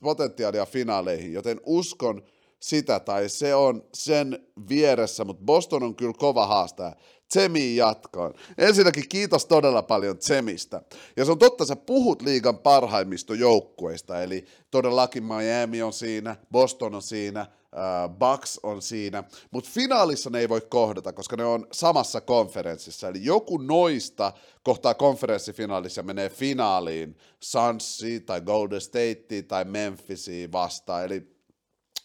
[0.00, 2.22] potentiaalia finaaleihin, joten uskon
[2.60, 6.96] sitä, tai se on sen vieressä, mutta Boston on kyllä kova haastaja.
[7.28, 8.34] Tsemi jatkoon.
[8.58, 10.82] Ensinnäkin kiitos todella paljon Tsemistä.
[11.16, 16.94] Ja se on totta, sä puhut liigan parhaimmista joukkueista, eli todellakin Miami on siinä, Boston
[16.94, 21.66] on siinä, uh, Bucks on siinä, mutta finaalissa ne ei voi kohdata, koska ne on
[21.72, 24.32] samassa konferenssissa, eli joku noista
[24.62, 31.34] kohtaa konferenssifinaalissa ja menee finaaliin Sunsi tai Golden State tai Memphisiin vastaan, eli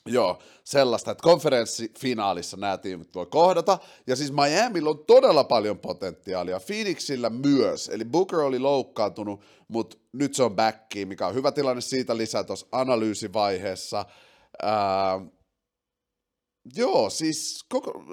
[0.05, 3.77] Joo, sellaista, että konferenssifinaalissa nämä tiimit voi kohdata,
[4.07, 10.33] ja siis Miamilla on todella paljon potentiaalia, Phoenixillä myös, eli Booker oli loukkaantunut, mutta nyt
[10.33, 11.81] se on backiin, mikä on hyvä tilanne.
[11.81, 14.05] Siitä lisää tuossa analyysivaiheessa,
[14.63, 15.21] Ää,
[16.75, 18.03] Joo, siis koko,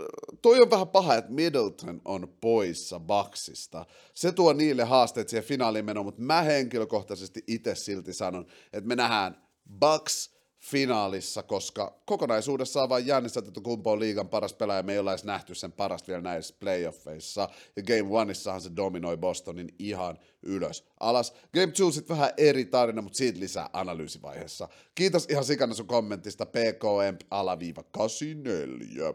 [0.42, 3.86] toi on vähän paha, että Middleton on poissa Bucksista.
[4.14, 8.96] Se tuo niille haasteet siihen finaaliin menoon, mutta mä henkilökohtaisesti itse silti sanon, että me
[8.96, 9.46] nähdään
[9.80, 10.35] Bucks
[10.70, 15.12] finaalissa, koska kokonaisuudessaan on vain jännissä, että kumpa on liigan paras pelaaja, me ei olla
[15.12, 20.84] edes nähty sen parasta vielä näissä playoffeissa, ja Game Oneissahan se dominoi Bostonin ihan ylös
[21.00, 21.32] alas.
[21.54, 24.68] Game 2 sitten vähän eri tarina, mutta siitä lisää analyysivaiheessa.
[24.94, 29.14] Kiitos ihan sikana sun kommentista, pkm alaviiva 84.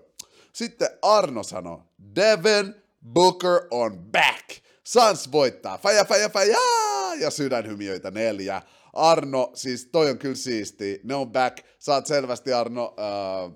[0.53, 1.79] Sitten Arno sanoi,
[2.15, 2.75] Devin
[3.13, 4.49] Booker on back.
[4.83, 6.57] Sans voittaa, faja, faja, faja,
[7.19, 8.61] ja sydänhymiöitä neljä.
[8.93, 11.01] Arno, siis toi on kyllä siisti.
[11.03, 11.65] Ne on back.
[11.79, 13.55] Saat selvästi Arno uh, uh,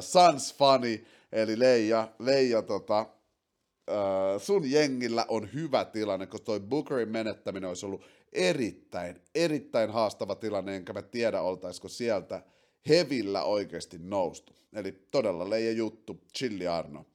[0.00, 7.08] Suns fani, eli Leija, Leija tota, uh, sun jengillä on hyvä tilanne, koska toi Bookerin
[7.08, 12.42] menettäminen olisi ollut erittäin, erittäin haastava tilanne, enkä mä tiedä oltaisiko sieltä
[12.88, 14.52] hevillä oikeasti noustu.
[14.72, 17.06] Eli todella leija juttu, chilli Arno.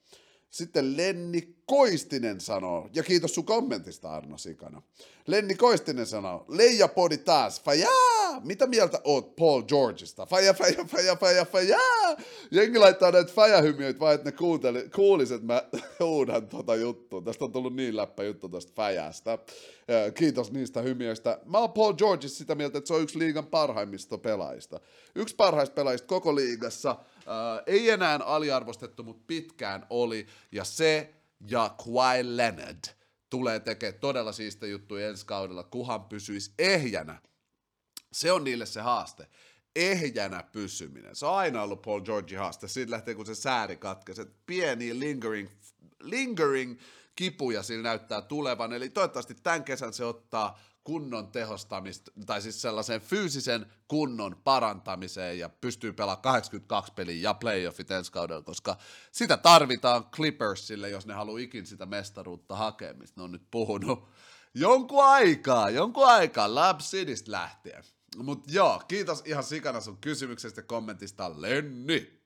[0.53, 4.81] Sitten Lenni Koistinen sanoo, ja kiitos sun kommentista Arno Sikana.
[5.27, 8.12] Lenni Koistinen sanoo, Leija podi taas, fajaa!
[8.43, 10.26] Mitä mieltä oot Paul Georgeista?
[10.26, 12.17] Faja, faja, faja, faja, fajaa!
[12.52, 15.63] Jengi laittaa näitä fajahymiöitä vaan, että ne kuunteli, kuulis, että mä
[16.06, 17.22] huudan tota juttua.
[17.22, 19.39] Tästä on tullut niin läppä juttu tästä fajasta.
[20.15, 21.39] Kiitos niistä hymiöistä.
[21.46, 24.80] Mä oon Paul Georgeista sitä mieltä, että se on yksi liigan parhaimmista pelaajista.
[25.15, 26.96] Yksi parhaista pelaajista koko liigassa.
[27.67, 30.28] Ei enää aliarvostettu, mutta pitkään oli.
[30.52, 31.13] Ja se
[31.50, 32.84] ja Kawhi Leonard
[33.30, 37.22] tulee tekemään todella siistä juttuja ensi kaudella, kuhan pysyisi ehjänä.
[38.13, 39.28] Se on niille se haaste.
[39.76, 41.15] Ehjänä pysyminen.
[41.15, 42.67] Se on aina ollut Paul George haaste.
[42.67, 44.26] Siitä lähtee, kun se sääri katkaisi.
[44.45, 45.49] Pieni lingering,
[45.99, 46.80] lingering
[47.15, 48.73] kipuja sillä näyttää tulevan.
[48.73, 55.49] Eli toivottavasti tämän kesän se ottaa kunnon tehostamista, tai siis sellaisen fyysisen kunnon parantamiseen ja
[55.49, 58.78] pystyy pelaamaan 82 peliä ja playoffit ensi kaudella, koska
[59.12, 64.10] sitä tarvitaan Clippersille, jos ne haluaa ikin sitä mestaruutta hakea, mistä ne on nyt puhunut
[64.54, 67.84] jonkun aikaa, jonkun aikaa, Lab Citystä lähtien.
[68.17, 72.19] Mutta joo, kiitos ihan sikana sun kysymyksestä ja kommentista, Lenni.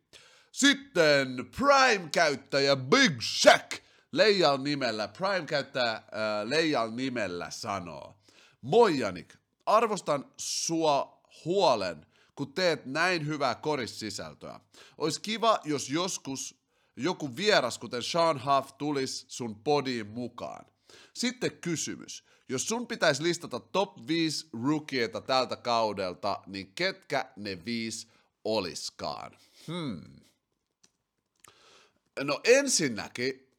[0.51, 6.03] Sitten Prime-käyttäjä Big Shack Leijal nimellä, Prime-käyttäjä äh,
[6.43, 8.19] Leijal nimellä sanoo,
[8.61, 14.59] Moi Janik, arvostan sua huolen, kun teet näin hyvää korissisältöä.
[14.97, 16.61] Olisi kiva, jos joskus
[16.95, 20.65] joku vieras, kuten Sean Huff, tulisi sun podiin mukaan.
[21.13, 22.23] Sitten kysymys.
[22.49, 28.07] Jos sun pitäisi listata top 5 rookieita tältä kaudelta, niin ketkä ne viisi
[28.43, 29.37] oliskaan?
[29.67, 30.01] Hmm.
[32.23, 33.51] No ensinnäkin,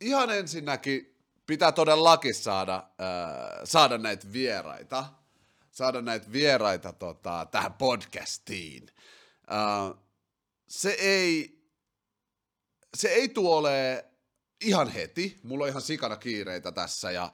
[0.00, 5.04] ihan ensinnäkin pitää todellakin saada, äh, saada näitä vieraita,
[5.70, 8.86] saada näitä vieraita tota, tähän podcastiin.
[9.52, 9.98] Äh,
[10.68, 11.62] se ei,
[12.96, 14.04] se ei tuole
[14.60, 17.32] ihan heti, mulla on ihan sikana kiireitä tässä ja äh,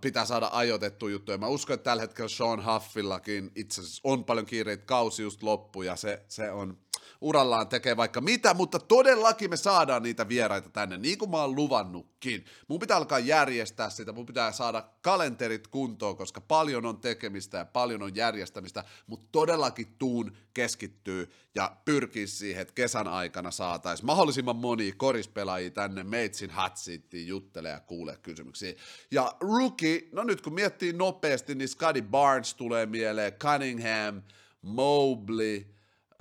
[0.00, 1.38] pitää saada ajoitettu juttuja.
[1.38, 5.82] Mä uskon, että tällä hetkellä Sean Huffillakin itse asiassa on paljon kiireitä, kausi just loppu
[5.82, 6.78] ja se, se on
[7.20, 11.56] urallaan tekee vaikka mitä, mutta todellakin me saadaan niitä vieraita tänne, niin kuin mä oon
[11.56, 12.44] luvannutkin.
[12.68, 17.64] Mun pitää alkaa järjestää sitä, mun pitää saada kalenterit kuntoon, koska paljon on tekemistä ja
[17.64, 24.56] paljon on järjestämistä, mutta todellakin tuun keskittyy ja pyrkii siihen, että kesän aikana saataisiin mahdollisimman
[24.56, 28.74] moni korispelaajia tänne Meitsin hatsiittiin juttelee ja kuulee kysymyksiä.
[29.10, 34.22] Ja rookie, no nyt kun miettii nopeasti, niin Scotty Barnes tulee mieleen, Cunningham,
[34.62, 35.64] Mobley,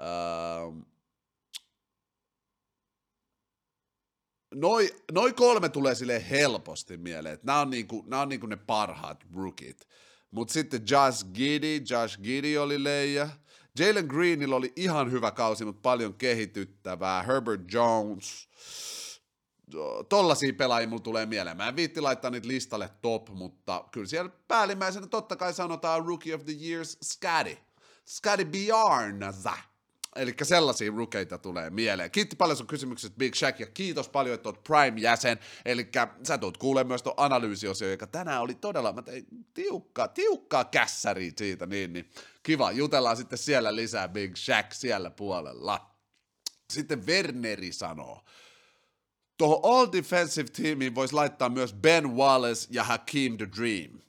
[0.01, 0.85] Uh,
[4.55, 8.55] noi, noi kolme tulee sille helposti mieleen, että nämä on, niinku, nämä on niinku ne
[8.55, 9.87] parhaat rookit.
[10.31, 13.29] Mutta sitten Josh Giddy, Josh Giddy oli leija.
[13.79, 17.23] Jalen Greenillä oli ihan hyvä kausi, mutta paljon kehityttävää.
[17.23, 18.49] Herbert Jones,
[20.09, 21.57] tollasia pelaajia mulla tulee mieleen.
[21.57, 26.35] Mä en viitti laittaa niitä listalle top, mutta kyllä siellä päällimmäisenä totta kai sanotaan Rookie
[26.35, 27.57] of the Years Scotty.
[28.07, 29.68] Scotty Bjarnaza.
[30.15, 32.11] Eli sellaisia rukeita tulee mieleen.
[32.11, 35.39] Kiitti paljon sun kysymyksestä Big Shack ja kiitos paljon, että oot Prime-jäsen.
[35.65, 35.89] Eli
[36.23, 41.31] sä tulet kuulemaan myös tuon analyysiosio, joka tänään oli todella, mä tein tiukkaa, tiukkaa kässäriä
[41.37, 42.09] siitä, niin, niin
[42.43, 42.71] kiva.
[42.71, 45.95] Jutellaan sitten siellä lisää Big Shack siellä puolella.
[46.73, 48.23] Sitten Werneri sanoo,
[49.37, 54.08] tuohon All Defensive Teamiin voisi laittaa myös Ben Wallace ja Hakeem the Dream.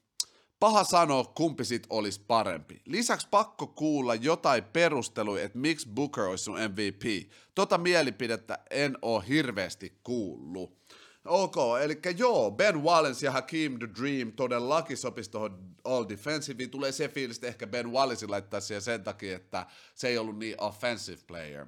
[0.61, 2.83] Paha sanoa, kumpi sit olisi parempi.
[2.87, 7.31] Lisäksi pakko kuulla jotain perusteluja, että miksi Booker olisi sun MVP.
[7.55, 10.81] Tota mielipidettä en oo hirveästi kuullut.
[11.25, 16.67] Ok, eli joo, Ben Wallace ja Hakeem the Dream todellakin sopisi tuohon All Defensive.
[16.67, 20.39] Tulee se fiilis, että ehkä Ben Wallace laittaa siihen sen takia, että se ei ollut
[20.39, 21.67] niin offensive player.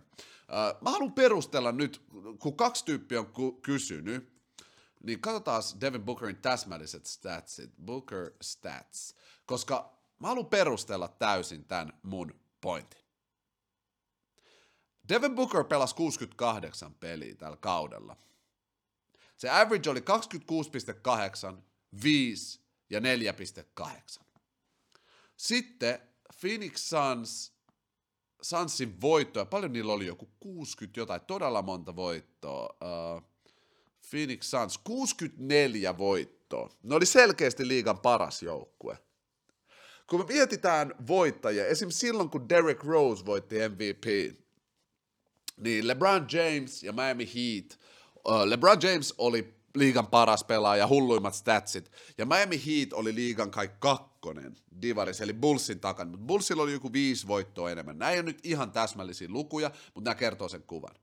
[0.80, 2.00] mä haluan perustella nyt,
[2.38, 4.31] kun kaksi tyyppiä on kysynyt,
[5.02, 9.14] niin katsotaan Devin Bookerin täsmälliset statsit, Booker stats,
[9.46, 13.02] koska mä haluan perustella täysin tämän mun pointin.
[15.08, 18.16] Devin Booker pelasi 68 peliä tällä kaudella.
[19.36, 20.00] Se average oli
[21.52, 21.62] 26,8,
[22.02, 22.60] 5
[22.90, 23.00] ja
[23.80, 24.22] 4,8.
[25.36, 26.00] Sitten
[26.40, 27.52] Phoenix Suns,
[28.42, 32.76] Sunsin voittoja, paljon niillä oli joku 60 jotain, todella monta voittoa.
[32.84, 33.31] Uh,
[34.12, 36.70] Phoenix Suns, 64 voittoa.
[36.82, 38.98] Ne oli selkeästi liigan paras joukkue.
[40.06, 44.36] Kun me mietitään voittajia, esimerkiksi silloin kun Derrick Rose voitti MVP,
[45.56, 47.78] niin LeBron James ja Miami Heat,
[48.44, 54.56] LeBron James oli liigan paras pelaaja, hulluimmat statsit, ja Miami Heat oli liigan kai kakkonen
[54.82, 57.98] divaris, eli Bullsin takana, mutta Bullsilla oli joku viisi voittoa enemmän.
[57.98, 60.94] Nämä ei ole nyt ihan täsmällisiä lukuja, mutta nämä kertoo sen kuvan.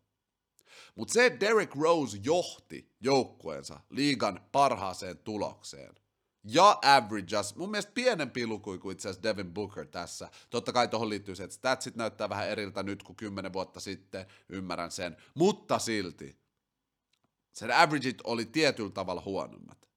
[0.96, 5.96] Mutta se, Derrick Rose johti joukkueensa liigan parhaaseen tulokseen,
[6.44, 10.30] ja averages, mun mielestä pienempi luku kuin itse asiassa Devin Booker tässä.
[10.50, 14.26] Totta kai tuohon liittyy se, että statsit näyttää vähän eriltä nyt kuin kymmenen vuotta sitten,
[14.50, 16.38] ymmärrän sen, mutta silti
[17.52, 19.89] sen averageit oli tietyllä tavalla huonommat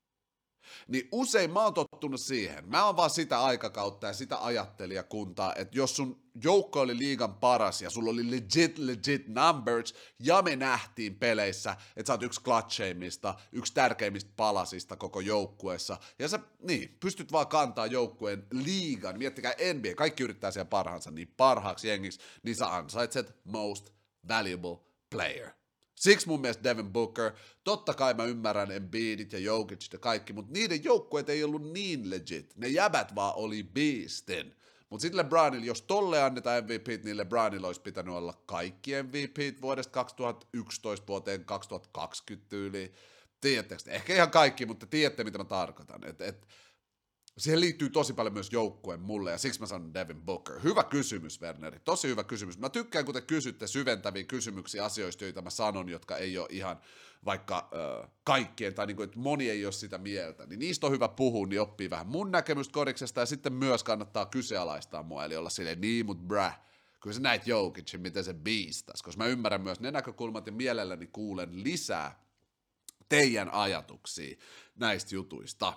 [0.89, 2.69] niin usein mä oon tottunut siihen.
[2.69, 7.83] Mä oon vaan sitä aikakautta ja sitä ajattelijakuntaa, että jos sun joukko oli liigan paras
[7.83, 13.35] ja sulla oli legit, legit numbers, ja me nähtiin peleissä, että sä oot yksi klatsheimmista,
[13.53, 19.95] yksi tärkeimmistä palasista koko joukkueessa, ja sä, niin, pystyt vaan kantaa joukkueen liigan, miettikää NBA,
[19.97, 23.91] kaikki yrittää siellä parhaansa, niin parhaaksi jengiksi, niin sä ansaitset most
[24.29, 24.79] valuable
[25.11, 25.62] player.
[26.03, 27.33] Siksi mun mielestä Devin Booker,
[27.65, 32.11] totta kai mä ymmärrän Embiidit ja Jokicit ja kaikki, mutta niiden joukkueet ei ollut niin
[32.11, 32.57] legit.
[32.57, 34.55] Ne jäbät vaan oli beastin.
[34.91, 39.93] Mutta sitten LeBronille, jos tolle annetaan MVP, niin LeBronilla olisi pitänyt olla kaikki MVP vuodesta
[39.93, 42.95] 2011 vuoteen 2020 tyyliin.
[43.41, 46.09] Tiedättekö, ehkä ihan kaikki, mutta tiedätte mitä mä tarkoitan.
[46.09, 46.47] Et, et,
[47.39, 50.61] siihen liittyy tosi paljon myös joukkueen mulle, ja siksi mä sanon Devin Booker.
[50.63, 52.59] Hyvä kysymys, Werneri, tosi hyvä kysymys.
[52.59, 56.81] Mä tykkään, kun te kysytte syventäviä kysymyksiä asioista, joita mä sanon, jotka ei ole ihan
[57.25, 57.71] vaikka
[58.03, 61.09] äh, kaikkien, tai niin kuin, että moni ei ole sitä mieltä, niin niistä on hyvä
[61.09, 65.51] puhua, niin oppii vähän mun näkemystä koriksesta, ja sitten myös kannattaa kyseenalaistaa mua, eli olla
[65.51, 66.61] silleen, niin, mut bräh,
[67.01, 71.07] kyllä sä näit Jokicin, miten se biistas, koska mä ymmärrän myös ne näkökulmat, ja mielelläni
[71.07, 72.25] kuulen lisää
[73.09, 74.37] teidän ajatuksia
[74.77, 75.73] näistä jutuista.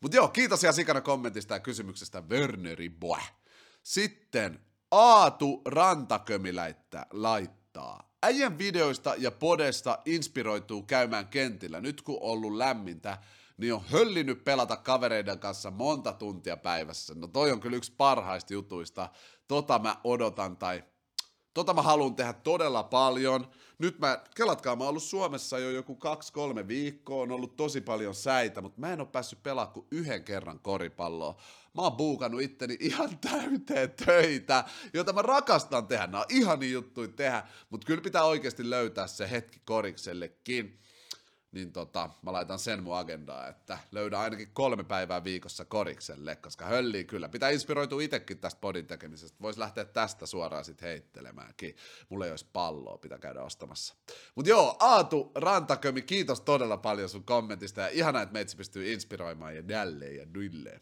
[0.00, 3.20] Mutta joo, kiitos ja sikana kommentista ja kysymyksestä Werneri Boy.
[3.82, 8.12] Sitten Aatu Rantakömiläittä laittaa.
[8.22, 11.80] Äijän videoista ja podesta inspiroituu käymään kentillä.
[11.80, 13.18] Nyt kun on ollut lämmintä,
[13.56, 17.14] niin on höllinyt pelata kavereiden kanssa monta tuntia päivässä.
[17.14, 19.08] No toi on kyllä yksi parhaista jutuista.
[19.48, 20.84] Tota mä odotan tai
[21.54, 23.50] Tota mä haluan tehdä todella paljon.
[23.78, 28.14] Nyt mä, kelatkaa, mä oon ollut Suomessa jo joku kaksi-kolme viikkoa, on ollut tosi paljon
[28.14, 31.40] säitä, mutta mä en ole päässyt pelaamaan kuin yhden kerran koripalloa.
[31.74, 36.06] Mä oon buukannut itteni ihan täyteen töitä, joita mä rakastan tehdä.
[36.06, 40.78] Nämä on ihania juttuja tehdä, mutta kyllä pitää oikeasti löytää se hetki koriksellekin
[41.52, 46.64] niin tota, mä laitan sen mun agendaa, että löydän ainakin kolme päivää viikossa korikselle, koska
[46.64, 47.28] höllii kyllä.
[47.28, 49.38] Pitää inspiroitua itsekin tästä podin tekemisestä.
[49.42, 51.76] Voisi lähteä tästä suoraan sitten heittelemäänkin.
[52.08, 53.94] Mulla ei olisi palloa, pitää käydä ostamassa.
[54.34, 59.56] Mutta joo, Aatu Rantakömi, kiitos todella paljon sun kommentista ja ihanaa, että meitsi pystyy inspiroimaan
[59.56, 60.80] ja jälleen ja nylleen.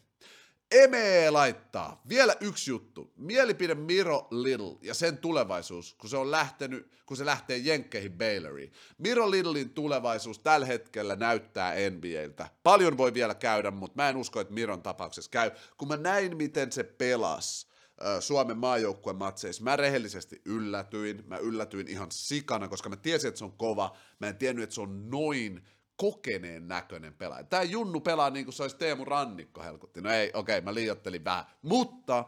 [0.71, 2.01] Eme laittaa.
[2.09, 3.13] Vielä yksi juttu.
[3.15, 8.71] Mielipide Miro Little ja sen tulevaisuus, kun se on lähtenyt, kun se lähtee Jenkkeihin Bayloriin.
[8.97, 12.49] Miro Littlein tulevaisuus tällä hetkellä näyttää NBAltä.
[12.63, 15.51] Paljon voi vielä käydä, mutta mä en usko, että Miron tapauksessa käy.
[15.77, 17.67] Kun mä näin, miten se pelasi,
[18.19, 19.63] Suomen maajoukkueen matseissa.
[19.63, 21.23] Mä rehellisesti yllätyin.
[21.27, 23.97] Mä yllätyin ihan sikana, koska mä tiesin, että se on kova.
[24.19, 25.67] Mä en tiennyt, että se on noin
[25.97, 27.43] kokeneen näköinen pelaaja.
[27.43, 30.01] Tämä Junnu pelaa niin kuin se olisi Teemu Rannikko helkutti.
[30.01, 31.45] No ei, okei, okay, mä liiottelin vähän.
[31.61, 32.25] Mutta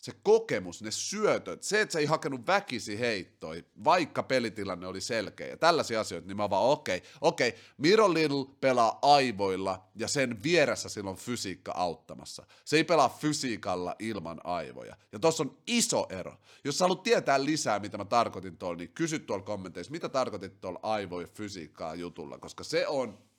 [0.00, 5.46] se kokemus, ne syötöt, se, että se ei hakenut väkisi heittoi, vaikka pelitilanne oli selkeä
[5.46, 10.08] ja tällaisia asioita, niin mä vaan okei, okay, okei, okay, Miro Little pelaa aivoilla ja
[10.08, 12.46] sen vieressä silloin fysiikka auttamassa.
[12.64, 14.96] Se ei pelaa fysiikalla ilman aivoja.
[15.12, 16.36] Ja tossa on iso ero.
[16.64, 20.60] Jos sä haluat tietää lisää, mitä mä tarkoitin tuolla, niin kysy tuolla kommenteissa, mitä tarkoitit
[20.60, 23.29] tuolla aivoja fysiikkaa jutulla, koska se on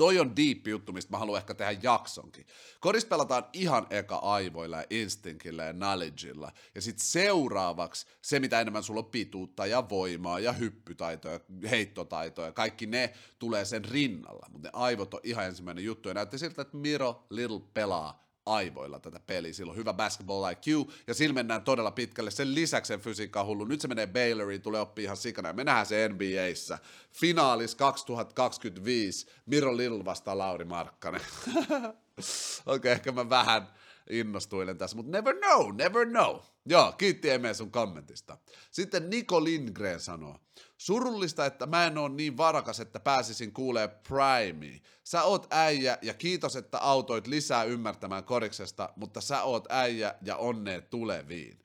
[0.00, 2.46] Toi on deep juttu, mistä mä haluan ehkä tehdä jaksonkin.
[2.80, 6.52] Kodissa pelataan ihan eka aivoilla ja instinkillä ja knowledgeilla.
[6.74, 12.86] Ja sitten seuraavaksi se, mitä enemmän sulla on pituutta ja voimaa ja hyppytaitoja, heittotaitoja, kaikki
[12.86, 14.46] ne tulee sen rinnalla.
[14.50, 16.08] Mutta ne aivot on ihan ensimmäinen juttu.
[16.08, 19.52] Ja näytti siltä, että Miro Little pelaa aivoilla tätä peliä.
[19.52, 22.30] Sillä on hyvä basketball IQ, ja sillä mennään todella pitkälle.
[22.30, 23.64] Sen lisäksi sen fysiikka hullu.
[23.64, 26.78] Nyt se menee Bayloriin, tulee oppia ihan sikana, ja me nähdään se NBAissä.
[27.12, 31.20] Finaalis 2025, Miro Lill vastaa Lauri Markkanen.
[31.56, 31.94] Okei,
[32.66, 33.68] okay, ehkä mä vähän
[34.10, 36.36] innostuilen tässä, mutta never know, never know.
[36.66, 38.38] Joo, kiitti Eme sun kommentista.
[38.70, 40.38] Sitten Niko Lindgren sanoo,
[40.78, 44.78] surullista, että mä en ole niin varakas, että pääsisin kuulee Primea.
[45.04, 50.36] Sä oot äijä ja kiitos, että autoit lisää ymmärtämään koriksesta, mutta sä oot äijä ja
[50.36, 51.58] onneet tuleviin.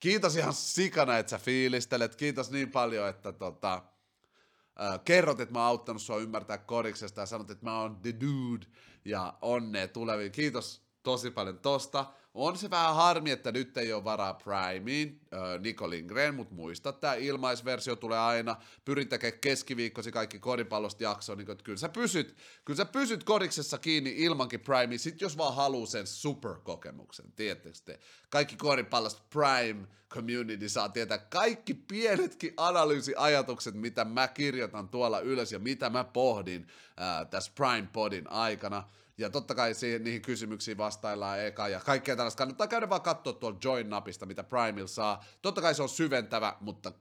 [0.00, 2.16] Kiitos ihan sikana, että sä fiilistelet.
[2.16, 7.26] Kiitos niin paljon, että tota, äh, kerrot, että mä oon auttanut sua ymmärtää koriksesta ja
[7.26, 8.66] sanot, että mä oon the dude
[9.04, 10.32] ja onneet tuleviin.
[10.32, 12.06] Kiitos tosi paljon tosta.
[12.34, 16.92] On se vähän harmi, että nyt ei ole varaa Primeen, äh, Niko Lindgren, mutta muista,
[16.92, 18.56] tämä ilmaisversio tulee aina.
[18.84, 24.14] Pyrin tekemään keskiviikkosi kaikki koripallosta jaksoa, niin kyllä sä pysyt, kyllä sä pysyt koriksessa kiinni
[24.16, 28.00] ilmankin Primea, sit jos vaan haluu sen superkokemuksen, tiedättekö te?
[28.30, 35.58] Kaikki koripallosta Prime community saa tietää kaikki pienetkin analyysiajatukset, mitä mä kirjoitan tuolla ylös ja
[35.58, 36.66] mitä mä pohdin
[37.00, 38.84] äh, tässä Prime Podin aikana.
[39.20, 42.38] Ja totta kai siihen, niihin kysymyksiin vastaillaan eka ja kaikkea tällaista.
[42.38, 45.24] Kannattaa käydä vaan katsoa tuolla Join-napista, mitä Primil saa.
[45.42, 46.92] Totta kai se on syventävä, mutta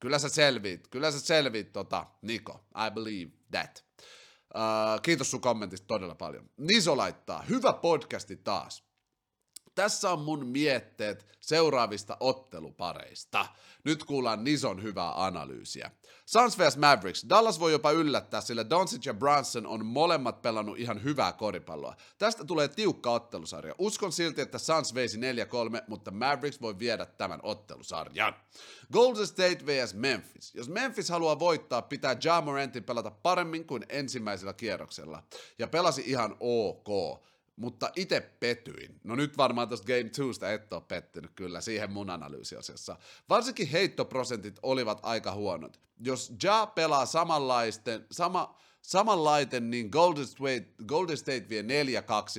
[0.00, 0.88] kyllä sä selviit.
[0.88, 2.64] Kyllä sä selviit, tota, Niko.
[2.86, 3.84] I believe that.
[4.54, 6.50] Uh, kiitos sun kommentista todella paljon.
[6.56, 8.91] Niso laittaa, hyvä podcasti taas.
[9.74, 13.46] Tässä on mun mietteet seuraavista ottelupareista.
[13.84, 15.90] Nyt kuullaan Nison hyvää analyysiä.
[16.26, 17.26] Suns vs Mavericks.
[17.28, 21.96] Dallas voi jopa yllättää, sillä Doncic ja Brunson on molemmat pelannut ihan hyvää koripalloa.
[22.18, 23.74] Tästä tulee tiukka ottelusarja.
[23.78, 25.20] Uskon silti, että Suns veisi 4-3,
[25.88, 28.34] mutta Mavericks voi viedä tämän ottelusarjan.
[28.92, 30.54] Golden State vs Memphis.
[30.54, 35.22] Jos Memphis haluaa voittaa, pitää Ja Morantin pelata paremmin kuin ensimmäisellä kierroksella.
[35.58, 37.22] Ja pelasi ihan ok
[37.62, 39.00] mutta itse petyin.
[39.04, 42.96] No nyt varmaan tuosta Game 2 et ole pettynyt kyllä siihen mun analyysiosassa.
[43.28, 45.80] Varsinkin heittoprosentit olivat aika huonot.
[46.00, 51.64] Jos Ja pelaa samanlaisten, sama, samanlaiten, niin Golden State, Golden State vie 4-2,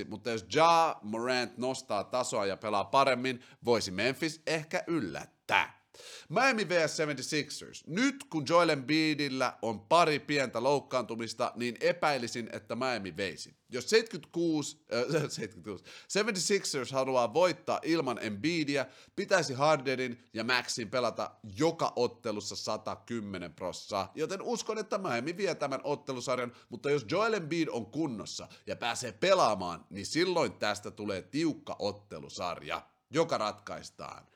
[0.10, 5.83] mutta jos Ja Morant nostaa tasoa ja pelaa paremmin, voisi Memphis ehkä yllättää.
[6.30, 7.84] Miami vs 76ers.
[7.88, 13.56] Nyt kun Joel Embiidillä on pari pientä loukkaantumista, niin epäilisin, että Miami veisi.
[13.70, 18.86] Jos 76, äh, 76, 76ers haluaa voittaa ilman Embiidia,
[19.16, 25.82] pitäisi Hardenin ja Maxin pelata joka ottelussa 110 prossaa, joten uskon, että Miami vie tämän
[25.84, 31.76] ottelusarjan, mutta jos Joel Embiid on kunnossa ja pääsee pelaamaan, niin silloin tästä tulee tiukka
[31.80, 34.28] ottelusarja, joka ratkaistaan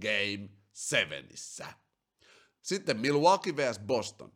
[0.00, 1.66] Game sevenissä.
[2.62, 3.78] Sitten Milwaukee vs.
[3.78, 4.32] Boston.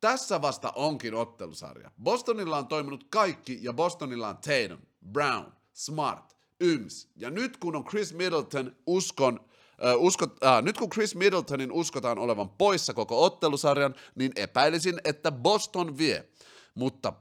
[0.00, 1.90] Tässä vasta onkin ottelusarja.
[2.02, 7.08] Bostonilla on toiminut kaikki ja Bostonilla on Tatum, Brown, Smart, Yms.
[7.16, 9.40] Ja nyt kun on Chris Middleton, uskon,
[9.84, 15.32] äh, uskot, äh, nyt kun Chris Middletonin uskotaan olevan poissa koko ottelusarjan, niin epäilisin, että
[15.32, 16.28] Boston vie.
[16.74, 17.12] Mutta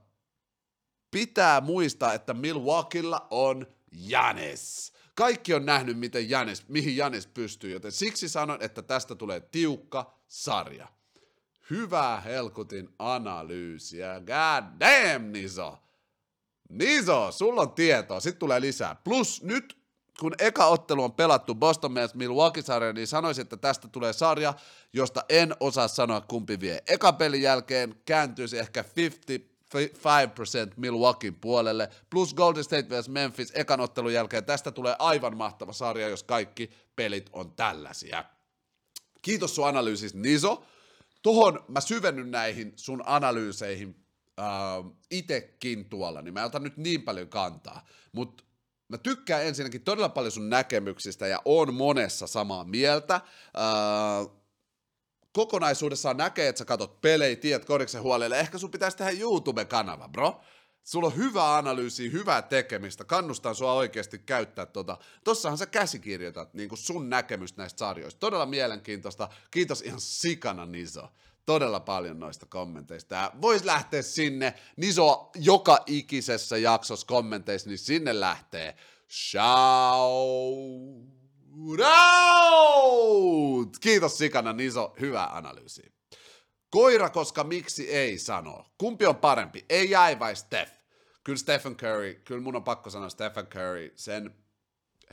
[1.12, 4.94] pitää muistaa, että Milwaukeella on Janes.
[5.16, 10.20] Kaikki on nähnyt, miten Janes, mihin Janes pystyy, joten siksi sanon, että tästä tulee tiukka
[10.28, 10.88] sarja.
[11.70, 14.20] Hyvää Helkutin analyysiä.
[14.20, 15.78] God damn, Niso!
[16.70, 18.20] Niso, sulla on tietoa.
[18.20, 18.96] Sitten tulee lisää.
[18.96, 19.78] Plus nyt,
[20.20, 22.16] kun eka ottelu on pelattu Boston vs.
[22.16, 24.54] Milwaukee-sarja, niin sanoisin, että tästä tulee sarja,
[24.94, 26.84] josta en osaa sanoa kumpi vie.
[26.88, 29.55] Eka pelin jälkeen kääntyisi ehkä 50 5%
[30.78, 34.46] Milwaukeein puolelle, plus Golden State vs Memphis ekan ottelun jälkeen.
[34.46, 38.26] Tästä tulee aivan mahtava sarja, jos kaikki pelit on tällaisia.
[39.22, 40.66] Kiitos sun analyysistä, Niso.
[41.22, 44.06] Tuohon mä syvennyn näihin sun analyyseihin
[44.40, 44.46] äh,
[45.12, 48.44] itekin tuolla, niin mä en ota nyt niin paljon kantaa, mutta
[48.88, 53.16] mä tykkään ensinnäkin todella paljon sun näkemyksistä ja on monessa samaa mieltä.
[53.16, 54.36] Äh,
[55.36, 60.42] kokonaisuudessaan näkee, että sä katot pelejä, tiedät koriksen huolelle, ehkä sun pitäisi tehdä YouTube-kanava, bro.
[60.84, 64.98] Sulla on hyvä analyysi, hyvää tekemistä, kannustan sua oikeasti käyttää tota.
[65.24, 68.20] Tossahan sä käsikirjoitat niin kuin sun näkemystä näistä sarjoista.
[68.20, 69.30] Todella mielenkiintoista.
[69.52, 71.08] Kiitos ihan sikana Niso.
[71.46, 73.16] Todella paljon noista kommenteista.
[73.16, 78.76] Ja vois lähteä sinne, Niso joka ikisessä jaksossa kommenteissa, niin sinne lähtee.
[79.10, 80.16] Ciao!
[81.58, 83.70] Out!
[83.82, 85.94] Kiitos Sikana, Niso, hyvä analyysi.
[86.70, 88.66] Koira, koska miksi ei sano?
[88.78, 90.72] Kumpi on parempi, ei jäi vai Steph?
[91.24, 94.36] Kyllä Stephen Curry, kyllä mun on pakko sanoa Stephen Curry, sen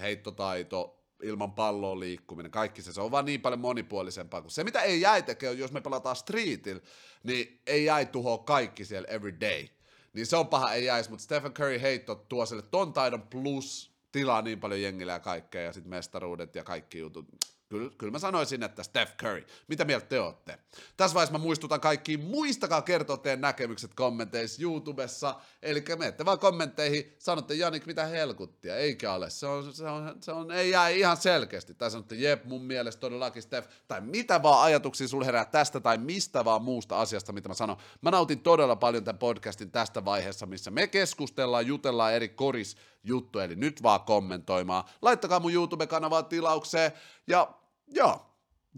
[0.00, 4.80] heittotaito, ilman palloa liikkuminen, kaikki se, se on vaan niin paljon monipuolisempaa kuin se, mitä
[4.80, 6.80] ei jäi tekee, jos me pelataan streetil,
[7.22, 9.66] niin ei jäi tuhoa kaikki siellä every day.
[10.12, 13.91] niin se on paha, ei jäisi, mutta Stephen Curry heitto tuo sille ton taidon plus
[14.12, 17.26] tilaa niin paljon jengillä ja kaikkea, ja sitten mestaruudet ja kaikki jutut.
[17.72, 19.46] Kyllä, kyllä mä sanoisin, että Steph Curry.
[19.68, 20.58] Mitä mieltä te olette?
[20.96, 25.40] Tässä vaiheessa mä muistutan kaikkiin, muistakaa kertoa teidän näkemykset kommenteissa YouTubessa.
[25.62, 29.30] Eli menette vaan kommentteihin, sanotte Janik, mitä helkuttia, eikä ole.
[29.30, 31.74] Se on, se on, se on ei jää ihan selkeästi.
[31.74, 33.68] Tai sanotte, jep, mun mielestä todellakin Steph.
[33.88, 37.76] Tai mitä vaan ajatuksia sulle herää tästä tai mistä vaan muusta asiasta, mitä mä sanon.
[38.00, 43.38] Mä nautin todella paljon tämän podcastin tästä vaiheessa, missä me keskustellaan, jutellaan eri koris juttu,
[43.38, 44.84] eli nyt vaan kommentoimaan.
[45.02, 46.92] Laittakaa mun YouTube-kanavaa tilaukseen,
[47.26, 47.54] ja
[47.94, 48.26] Joo,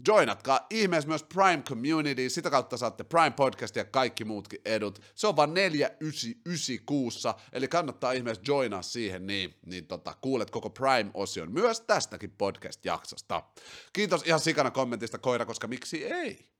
[0.07, 5.01] joinatkaa ihmeessä myös Prime Community, sitä kautta saatte Prime Podcast ja kaikki muutkin edut.
[5.15, 10.69] Se on vaan 499 kuussa, eli kannattaa ihmeessä joinaa siihen, niin, niin tota, kuulet koko
[10.69, 13.43] Prime-osion myös tästäkin podcast-jaksosta.
[13.93, 16.54] Kiitos ihan sikana kommentista, Koira, koska miksi ei?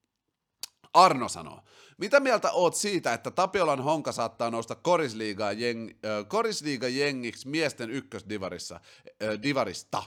[0.95, 1.59] Arno sanoo,
[1.97, 7.89] mitä mieltä oot siitä, että Tapiolan honka saattaa nousta korisliiga jeng, äh, korisliiga jengiksi miesten
[7.89, 10.03] ykkösdivarissa, äh, divarista?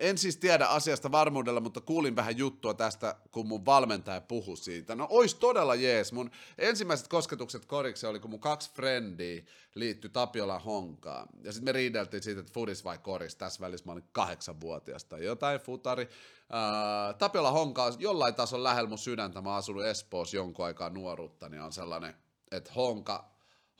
[0.00, 4.94] En siis tiedä asiasta varmuudella, mutta kuulin vähän juttua tästä, kun mun valmentaja puhui siitä.
[4.94, 6.12] No ois todella jees.
[6.12, 9.42] Mun ensimmäiset kosketukset koriksi oli, kun mun kaksi frendiä
[9.74, 11.28] liittyi Tapiola Honkaan.
[11.42, 13.36] Ja sitten me riideltiin siitä, että fudis vai koris.
[13.36, 16.08] Tässä välissä mä olin kahdeksanvuotias tai jotain futari.
[16.50, 19.40] Ää, Tapiola Honka on jollain tasolla lähellä mun sydäntä.
[19.40, 22.14] Mä oon asunut Espoossa jonkun aikaa nuoruutta, niin on sellainen,
[22.50, 23.30] että Honka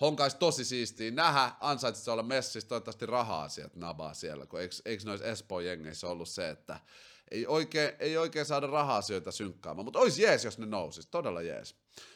[0.01, 5.05] Honkais tosi siistiä nähdä, ansaitsit olla messissä, toivottavasti rahaa sieltä nabaa siellä, kun eikö, eikö
[5.07, 6.80] noissa Espoon jengeissä ollut se, että
[7.30, 11.74] ei oikein, ei oikein saada raha-asioita synkkaamaan, mutta olisi jees, jos ne nousis, todella jees.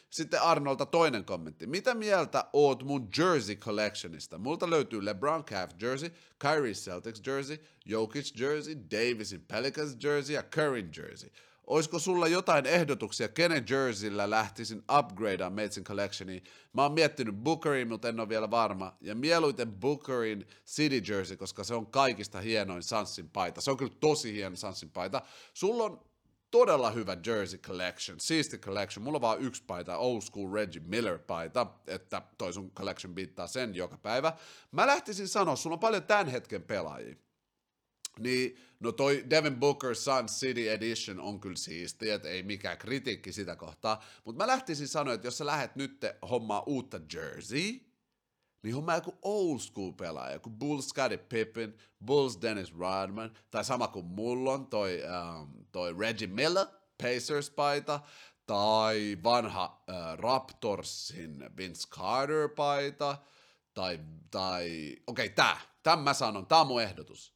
[0.09, 1.67] Sitten Arnolta toinen kommentti.
[1.67, 4.37] Mitä mieltä oot mun jersey collectionista?
[4.37, 10.89] Multa löytyy LeBron Cavs jersey, Kyrie Celtics jersey, Jokic jersey, Davisin Pelicans jersey ja Curry
[10.97, 11.29] jersey.
[11.67, 16.43] Olisiko sulla jotain ehdotuksia, kenen jerseyllä lähtisin upgradeaan Meitsin collectioniin?
[16.73, 18.97] Mä oon miettinyt Bookerin, mutta en ole vielä varma.
[19.01, 23.61] Ja mieluiten Bookerin City jersey, koska se on kaikista hienoin Sansin paita.
[23.61, 25.21] Se on kyllä tosi hieno Sansin paita.
[25.53, 26.05] Sulla on
[26.51, 29.03] todella hyvä jersey collection, siisti collection.
[29.03, 33.47] Mulla on vaan yksi paita, old school Reggie Miller paita, että toi sun collection biittaa
[33.47, 34.33] sen joka päivä.
[34.71, 37.15] Mä lähtisin sanoa, sulla on paljon tämän hetken pelaajia.
[38.19, 43.33] Niin, no toi Devin Booker Sun City Edition on kyllä siisti, että ei mikään kritiikki
[43.33, 47.79] sitä kohtaa, mutta mä lähtisin sanoa, että jos sä lähet nyt hommaa uutta jersey,
[48.65, 51.73] niin homma joku old school pelaaja, joku Bulls Scottie Pippen,
[52.05, 56.65] Bulls Dennis Rodman, tai sama kuin mulla on toi, um, toi Reggie Miller,
[57.03, 57.99] Pacers-paita,
[58.45, 63.17] tai vanha uh, Raptorsin Vince Carter-paita,
[63.73, 63.99] tai,
[64.31, 67.34] tai okei, okay, tää, tämän mä sanon, tää on mun ehdotus.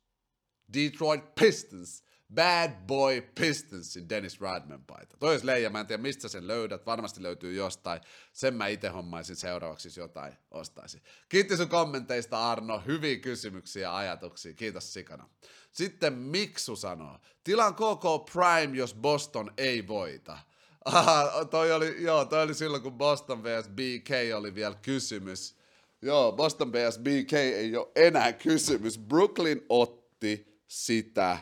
[0.74, 2.04] Detroit Pistons,
[2.34, 5.18] Bad Boy Pistonsin Dennis Rodman paita.
[5.18, 8.02] Toi olisi leija, mä en tiedä mistä sen löydät, varmasti löytyy jostain.
[8.34, 11.02] Sen mä itse hommaisin seuraavaksi, jos jotain ostaisin.
[11.30, 15.30] Kiitos sun kommenteista Arno, hyviä kysymyksiä ja ajatuksia, kiitos sikana.
[15.72, 20.38] Sitten Miksu sanoo, tilan KK Prime, jos Boston ei voita.
[20.86, 23.70] Aha, toi oli, joo, toi oli silloin, kun Boston vs.
[23.70, 25.56] BK oli vielä kysymys.
[26.02, 27.00] Joo, Boston vs.
[27.00, 29.00] BK ei ole enää kysymys.
[29.00, 31.38] Brooklyn otti sitä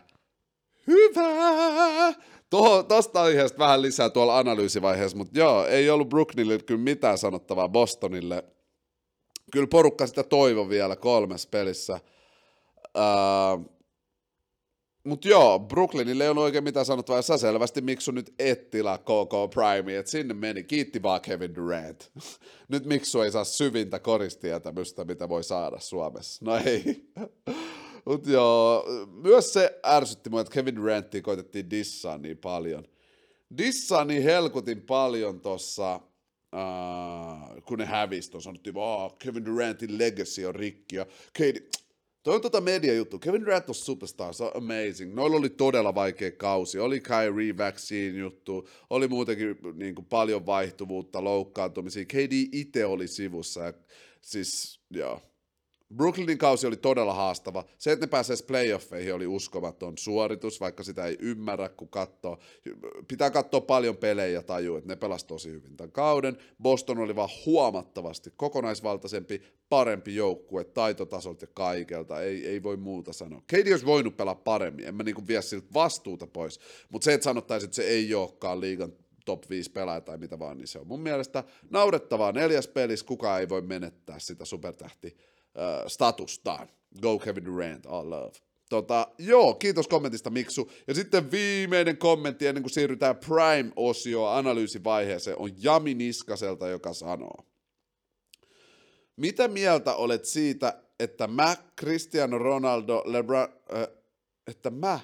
[0.88, 2.14] hyvää.
[2.50, 7.70] Tuohon, tosta aiheesta vähän lisää tuolla analyysivaiheessa, mutta joo, ei ollut Brooklynille kyllä mitään sanottavaa
[7.70, 8.44] Bostonille.
[9.52, 12.00] Kyllä porukka sitä toivo vielä kolmes pelissä.
[12.98, 13.78] Uh,
[15.04, 18.98] mutta joo, Brooklynille ei ollut oikein mitään sanottavaa, ja sä selvästi Miksu nyt et tilaa
[18.98, 22.12] KK Prime, että sinne meni, kiitti vaan Kevin Durant.
[22.70, 26.46] nyt Miksu ei saa syvintä koristietämystä, mitä voi saada Suomessa.
[26.46, 27.06] No ei.
[28.08, 28.86] Mut joo,
[29.24, 32.86] myös se ärsytti mua, että Kevin Durantia koitettiin dissaa niin paljon.
[33.58, 40.45] Dissaa niin helkutin paljon tossa, uh, kun ne hävisi tuossa, sanottiin, oh, Kevin Durantin legacy
[40.45, 41.05] on rikki, ja
[41.38, 41.70] Katie,
[42.24, 43.20] Toi on tota media-juttu.
[43.20, 45.14] Kevin Durant on superstar, se on amazing.
[45.14, 46.80] Noilla oli todella vaikea kausi.
[46.80, 52.05] Oli Kyrie vaccine juttu, oli muutenkin niin kuin, paljon vaihtuvuutta, loukkaantumisia.
[52.05, 53.64] KD itse oli sivussa.
[53.64, 53.74] Ja,
[54.22, 55.22] siis, joo,
[55.96, 57.64] Brooklynin kausi oli todella haastava.
[57.78, 62.40] Se, että ne pääsee playoffeihin, oli uskomaton suoritus, vaikka sitä ei ymmärrä, kun katsoo.
[63.08, 66.38] Pitää katsoa paljon pelejä ja tajua, että ne pelasivat tosi hyvin tämän kauden.
[66.62, 72.22] Boston oli vaan huomattavasti kokonaisvaltaisempi, parempi joukkue taitotasolta ja kaikelta.
[72.22, 73.42] Ei, ei voi muuta sanoa.
[73.52, 76.60] Katie olisi voinut pelaa paremmin, en mä niinku vie siltä vastuuta pois.
[76.90, 78.94] Mutta se, että sanottaisiin, että se ei olekaan liigan
[79.26, 82.32] top 5 pelaaja tai mitä vaan, niin se on mun mielestä naurettavaa.
[82.32, 85.18] Neljäs pelissä kukaan ei voi menettää sitä supertähti
[85.58, 86.68] äh, statustaan.
[87.01, 88.32] Go Kevin Durant, all love.
[88.70, 90.72] Tota, joo, kiitos kommentista Miksu.
[90.88, 97.45] Ja sitten viimeinen kommentti ennen kuin siirrytään Prime-osio analyysivaiheeseen on Jami Niskaselta, joka sanoo.
[99.16, 103.88] Mitä mieltä olet siitä, että mä, Cristiano Ronaldo, LeBron, äh,
[104.47, 104.99] että mä,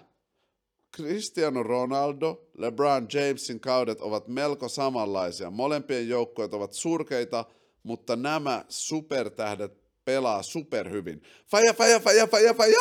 [0.95, 5.49] Cristiano Ronaldo, LeBron Jamesin kaudet ovat melko samanlaisia.
[5.49, 7.45] Molempien joukkueet ovat surkeita,
[7.84, 11.24] mutta nämä supertähdet pelaa superhyvin.
[11.47, 12.80] Faja, faja, faja, faja, faja,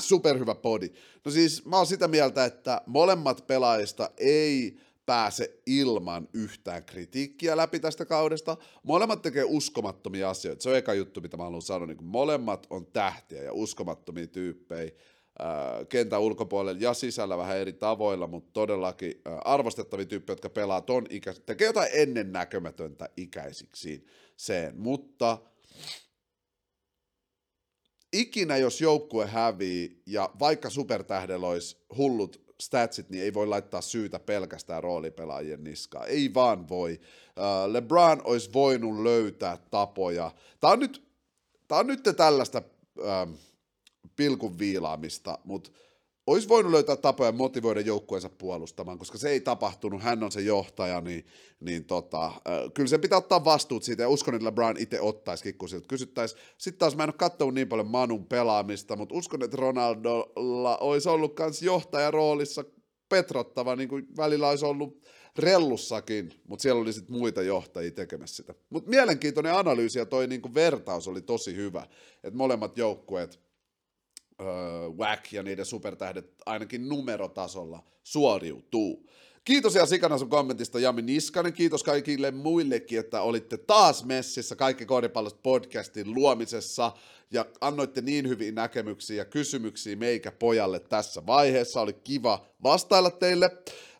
[0.00, 0.90] superhyvä podi.
[1.24, 7.80] No siis mä oon sitä mieltä, että molemmat pelaajista ei pääse ilman yhtään kritiikkiä läpi
[7.80, 8.56] tästä kaudesta.
[8.82, 10.62] Molemmat tekee uskomattomia asioita.
[10.62, 11.86] Se on eka juttu, mitä mä haluan sanoa.
[11.86, 14.90] Niin molemmat on tähtiä ja uskomattomia tyyppejä
[15.88, 21.34] kentän ulkopuolella ja sisällä vähän eri tavoilla, mutta todellakin arvostettavia tyyppejä, jotka pelaa ton ikä,
[21.46, 24.06] tekee jotain ennennäkemätöntä ikäisiksi
[24.36, 25.38] sen, mutta
[28.12, 34.18] ikinä jos joukkue hävii ja vaikka supertähdellä olisi hullut statsit, niin ei voi laittaa syytä
[34.18, 36.08] pelkästään roolipelaajien niskaan.
[36.08, 37.00] Ei vaan voi.
[37.66, 40.30] LeBron olisi voinut löytää tapoja.
[40.60, 41.08] Tämä on nyt,
[41.68, 42.62] tämä on nyt tällaista
[44.16, 45.70] pilkun viilaamista, mutta
[46.26, 51.00] olisi voinut löytää tapoja motivoida joukkueensa puolustamaan, koska se ei tapahtunut, hän on se johtaja,
[51.00, 51.26] niin,
[51.60, 52.32] niin tota, äh,
[52.74, 56.40] kyllä sen pitää ottaa vastuut siitä, ja uskon, että LeBron itse ottaisikin, kun siltä kysyttäisiin.
[56.58, 61.08] Sitten taas mä en ole katsonut niin paljon Manun pelaamista, mutta uskon, että Ronaldolla olisi
[61.08, 62.64] ollut myös johtajaroolissa
[63.08, 65.02] petrottava, niin kuin välillä olisi ollut
[65.38, 68.54] rellussakin, mutta siellä oli sitten muita johtajia tekemässä sitä.
[68.70, 71.86] Mutta mielenkiintoinen analyysi ja toi niin kuin vertaus oli tosi hyvä,
[72.24, 73.40] että molemmat joukkueet
[74.46, 79.08] öö, Wack ja niiden supertähdet ainakin numerotasolla suoriutuu.
[79.44, 81.52] Kiitos ja sikana sun kommentista Jami Niskanen.
[81.52, 86.92] Kiitos kaikille muillekin, että olitte taas messissä Kaikki koodipallosta podcastin luomisessa
[87.30, 91.80] ja annoitte niin hyviä näkemyksiä ja kysymyksiä meikä pojalle tässä vaiheessa.
[91.80, 93.50] Oli kiva vastailla teille.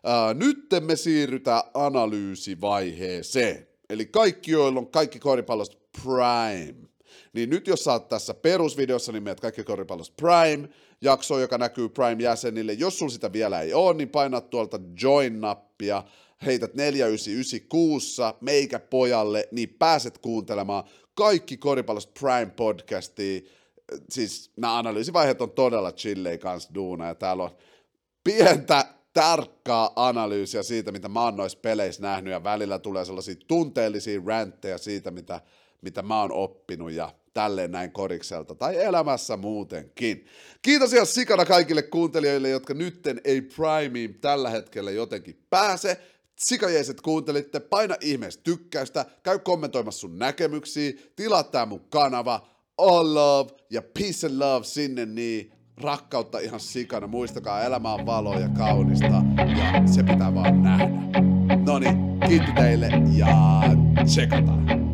[0.03, 3.67] Ää, nyt me siirrytään analyysivaiheeseen.
[3.89, 6.92] Eli kaikki, joilla on kaikki koodipallosta Prime
[7.33, 12.73] niin nyt jos saat tässä perusvideossa, niin meidät kaikki koripallosta Prime-jakso, joka näkyy Prime-jäsenille.
[12.73, 16.03] Jos sulla sitä vielä ei ole, niin painat tuolta Join-nappia,
[16.45, 20.83] heität 4996 meikä pojalle, niin pääset kuuntelemaan
[21.15, 23.49] kaikki koripallosta Prime-podcastia.
[24.09, 27.57] Siis nämä analyysivaiheet on todella chillei kanssa duuna, ja täällä on
[28.23, 34.21] pientä tarkkaa analyysiä siitä, mitä mä oon noissa peleissä nähnyt, ja välillä tulee sellaisia tunteellisia
[34.25, 35.41] rantteja siitä, mitä,
[35.83, 40.25] mitä mä oon oppinut, ja tälleen näin korikselta tai elämässä muutenkin.
[40.61, 46.01] Kiitos ihan sikana kaikille kuuntelijoille, jotka nytten ei Primeen tällä hetkellä jotenkin pääse.
[46.39, 53.51] Sikajeiset kuuntelitte, paina ihmeessä tykkäystä, käy kommentoimassa sun näkemyksiä, tilaa tää mun kanava, all love
[53.69, 59.05] ja peace and love sinne niin, rakkautta ihan sikana, muistakaa elämä on valoa ja kaunista
[59.05, 60.89] ja se pitää vaan nähdä.
[61.65, 61.87] Noni,
[62.27, 63.27] kiitti teille ja
[64.05, 64.92] tsekataan.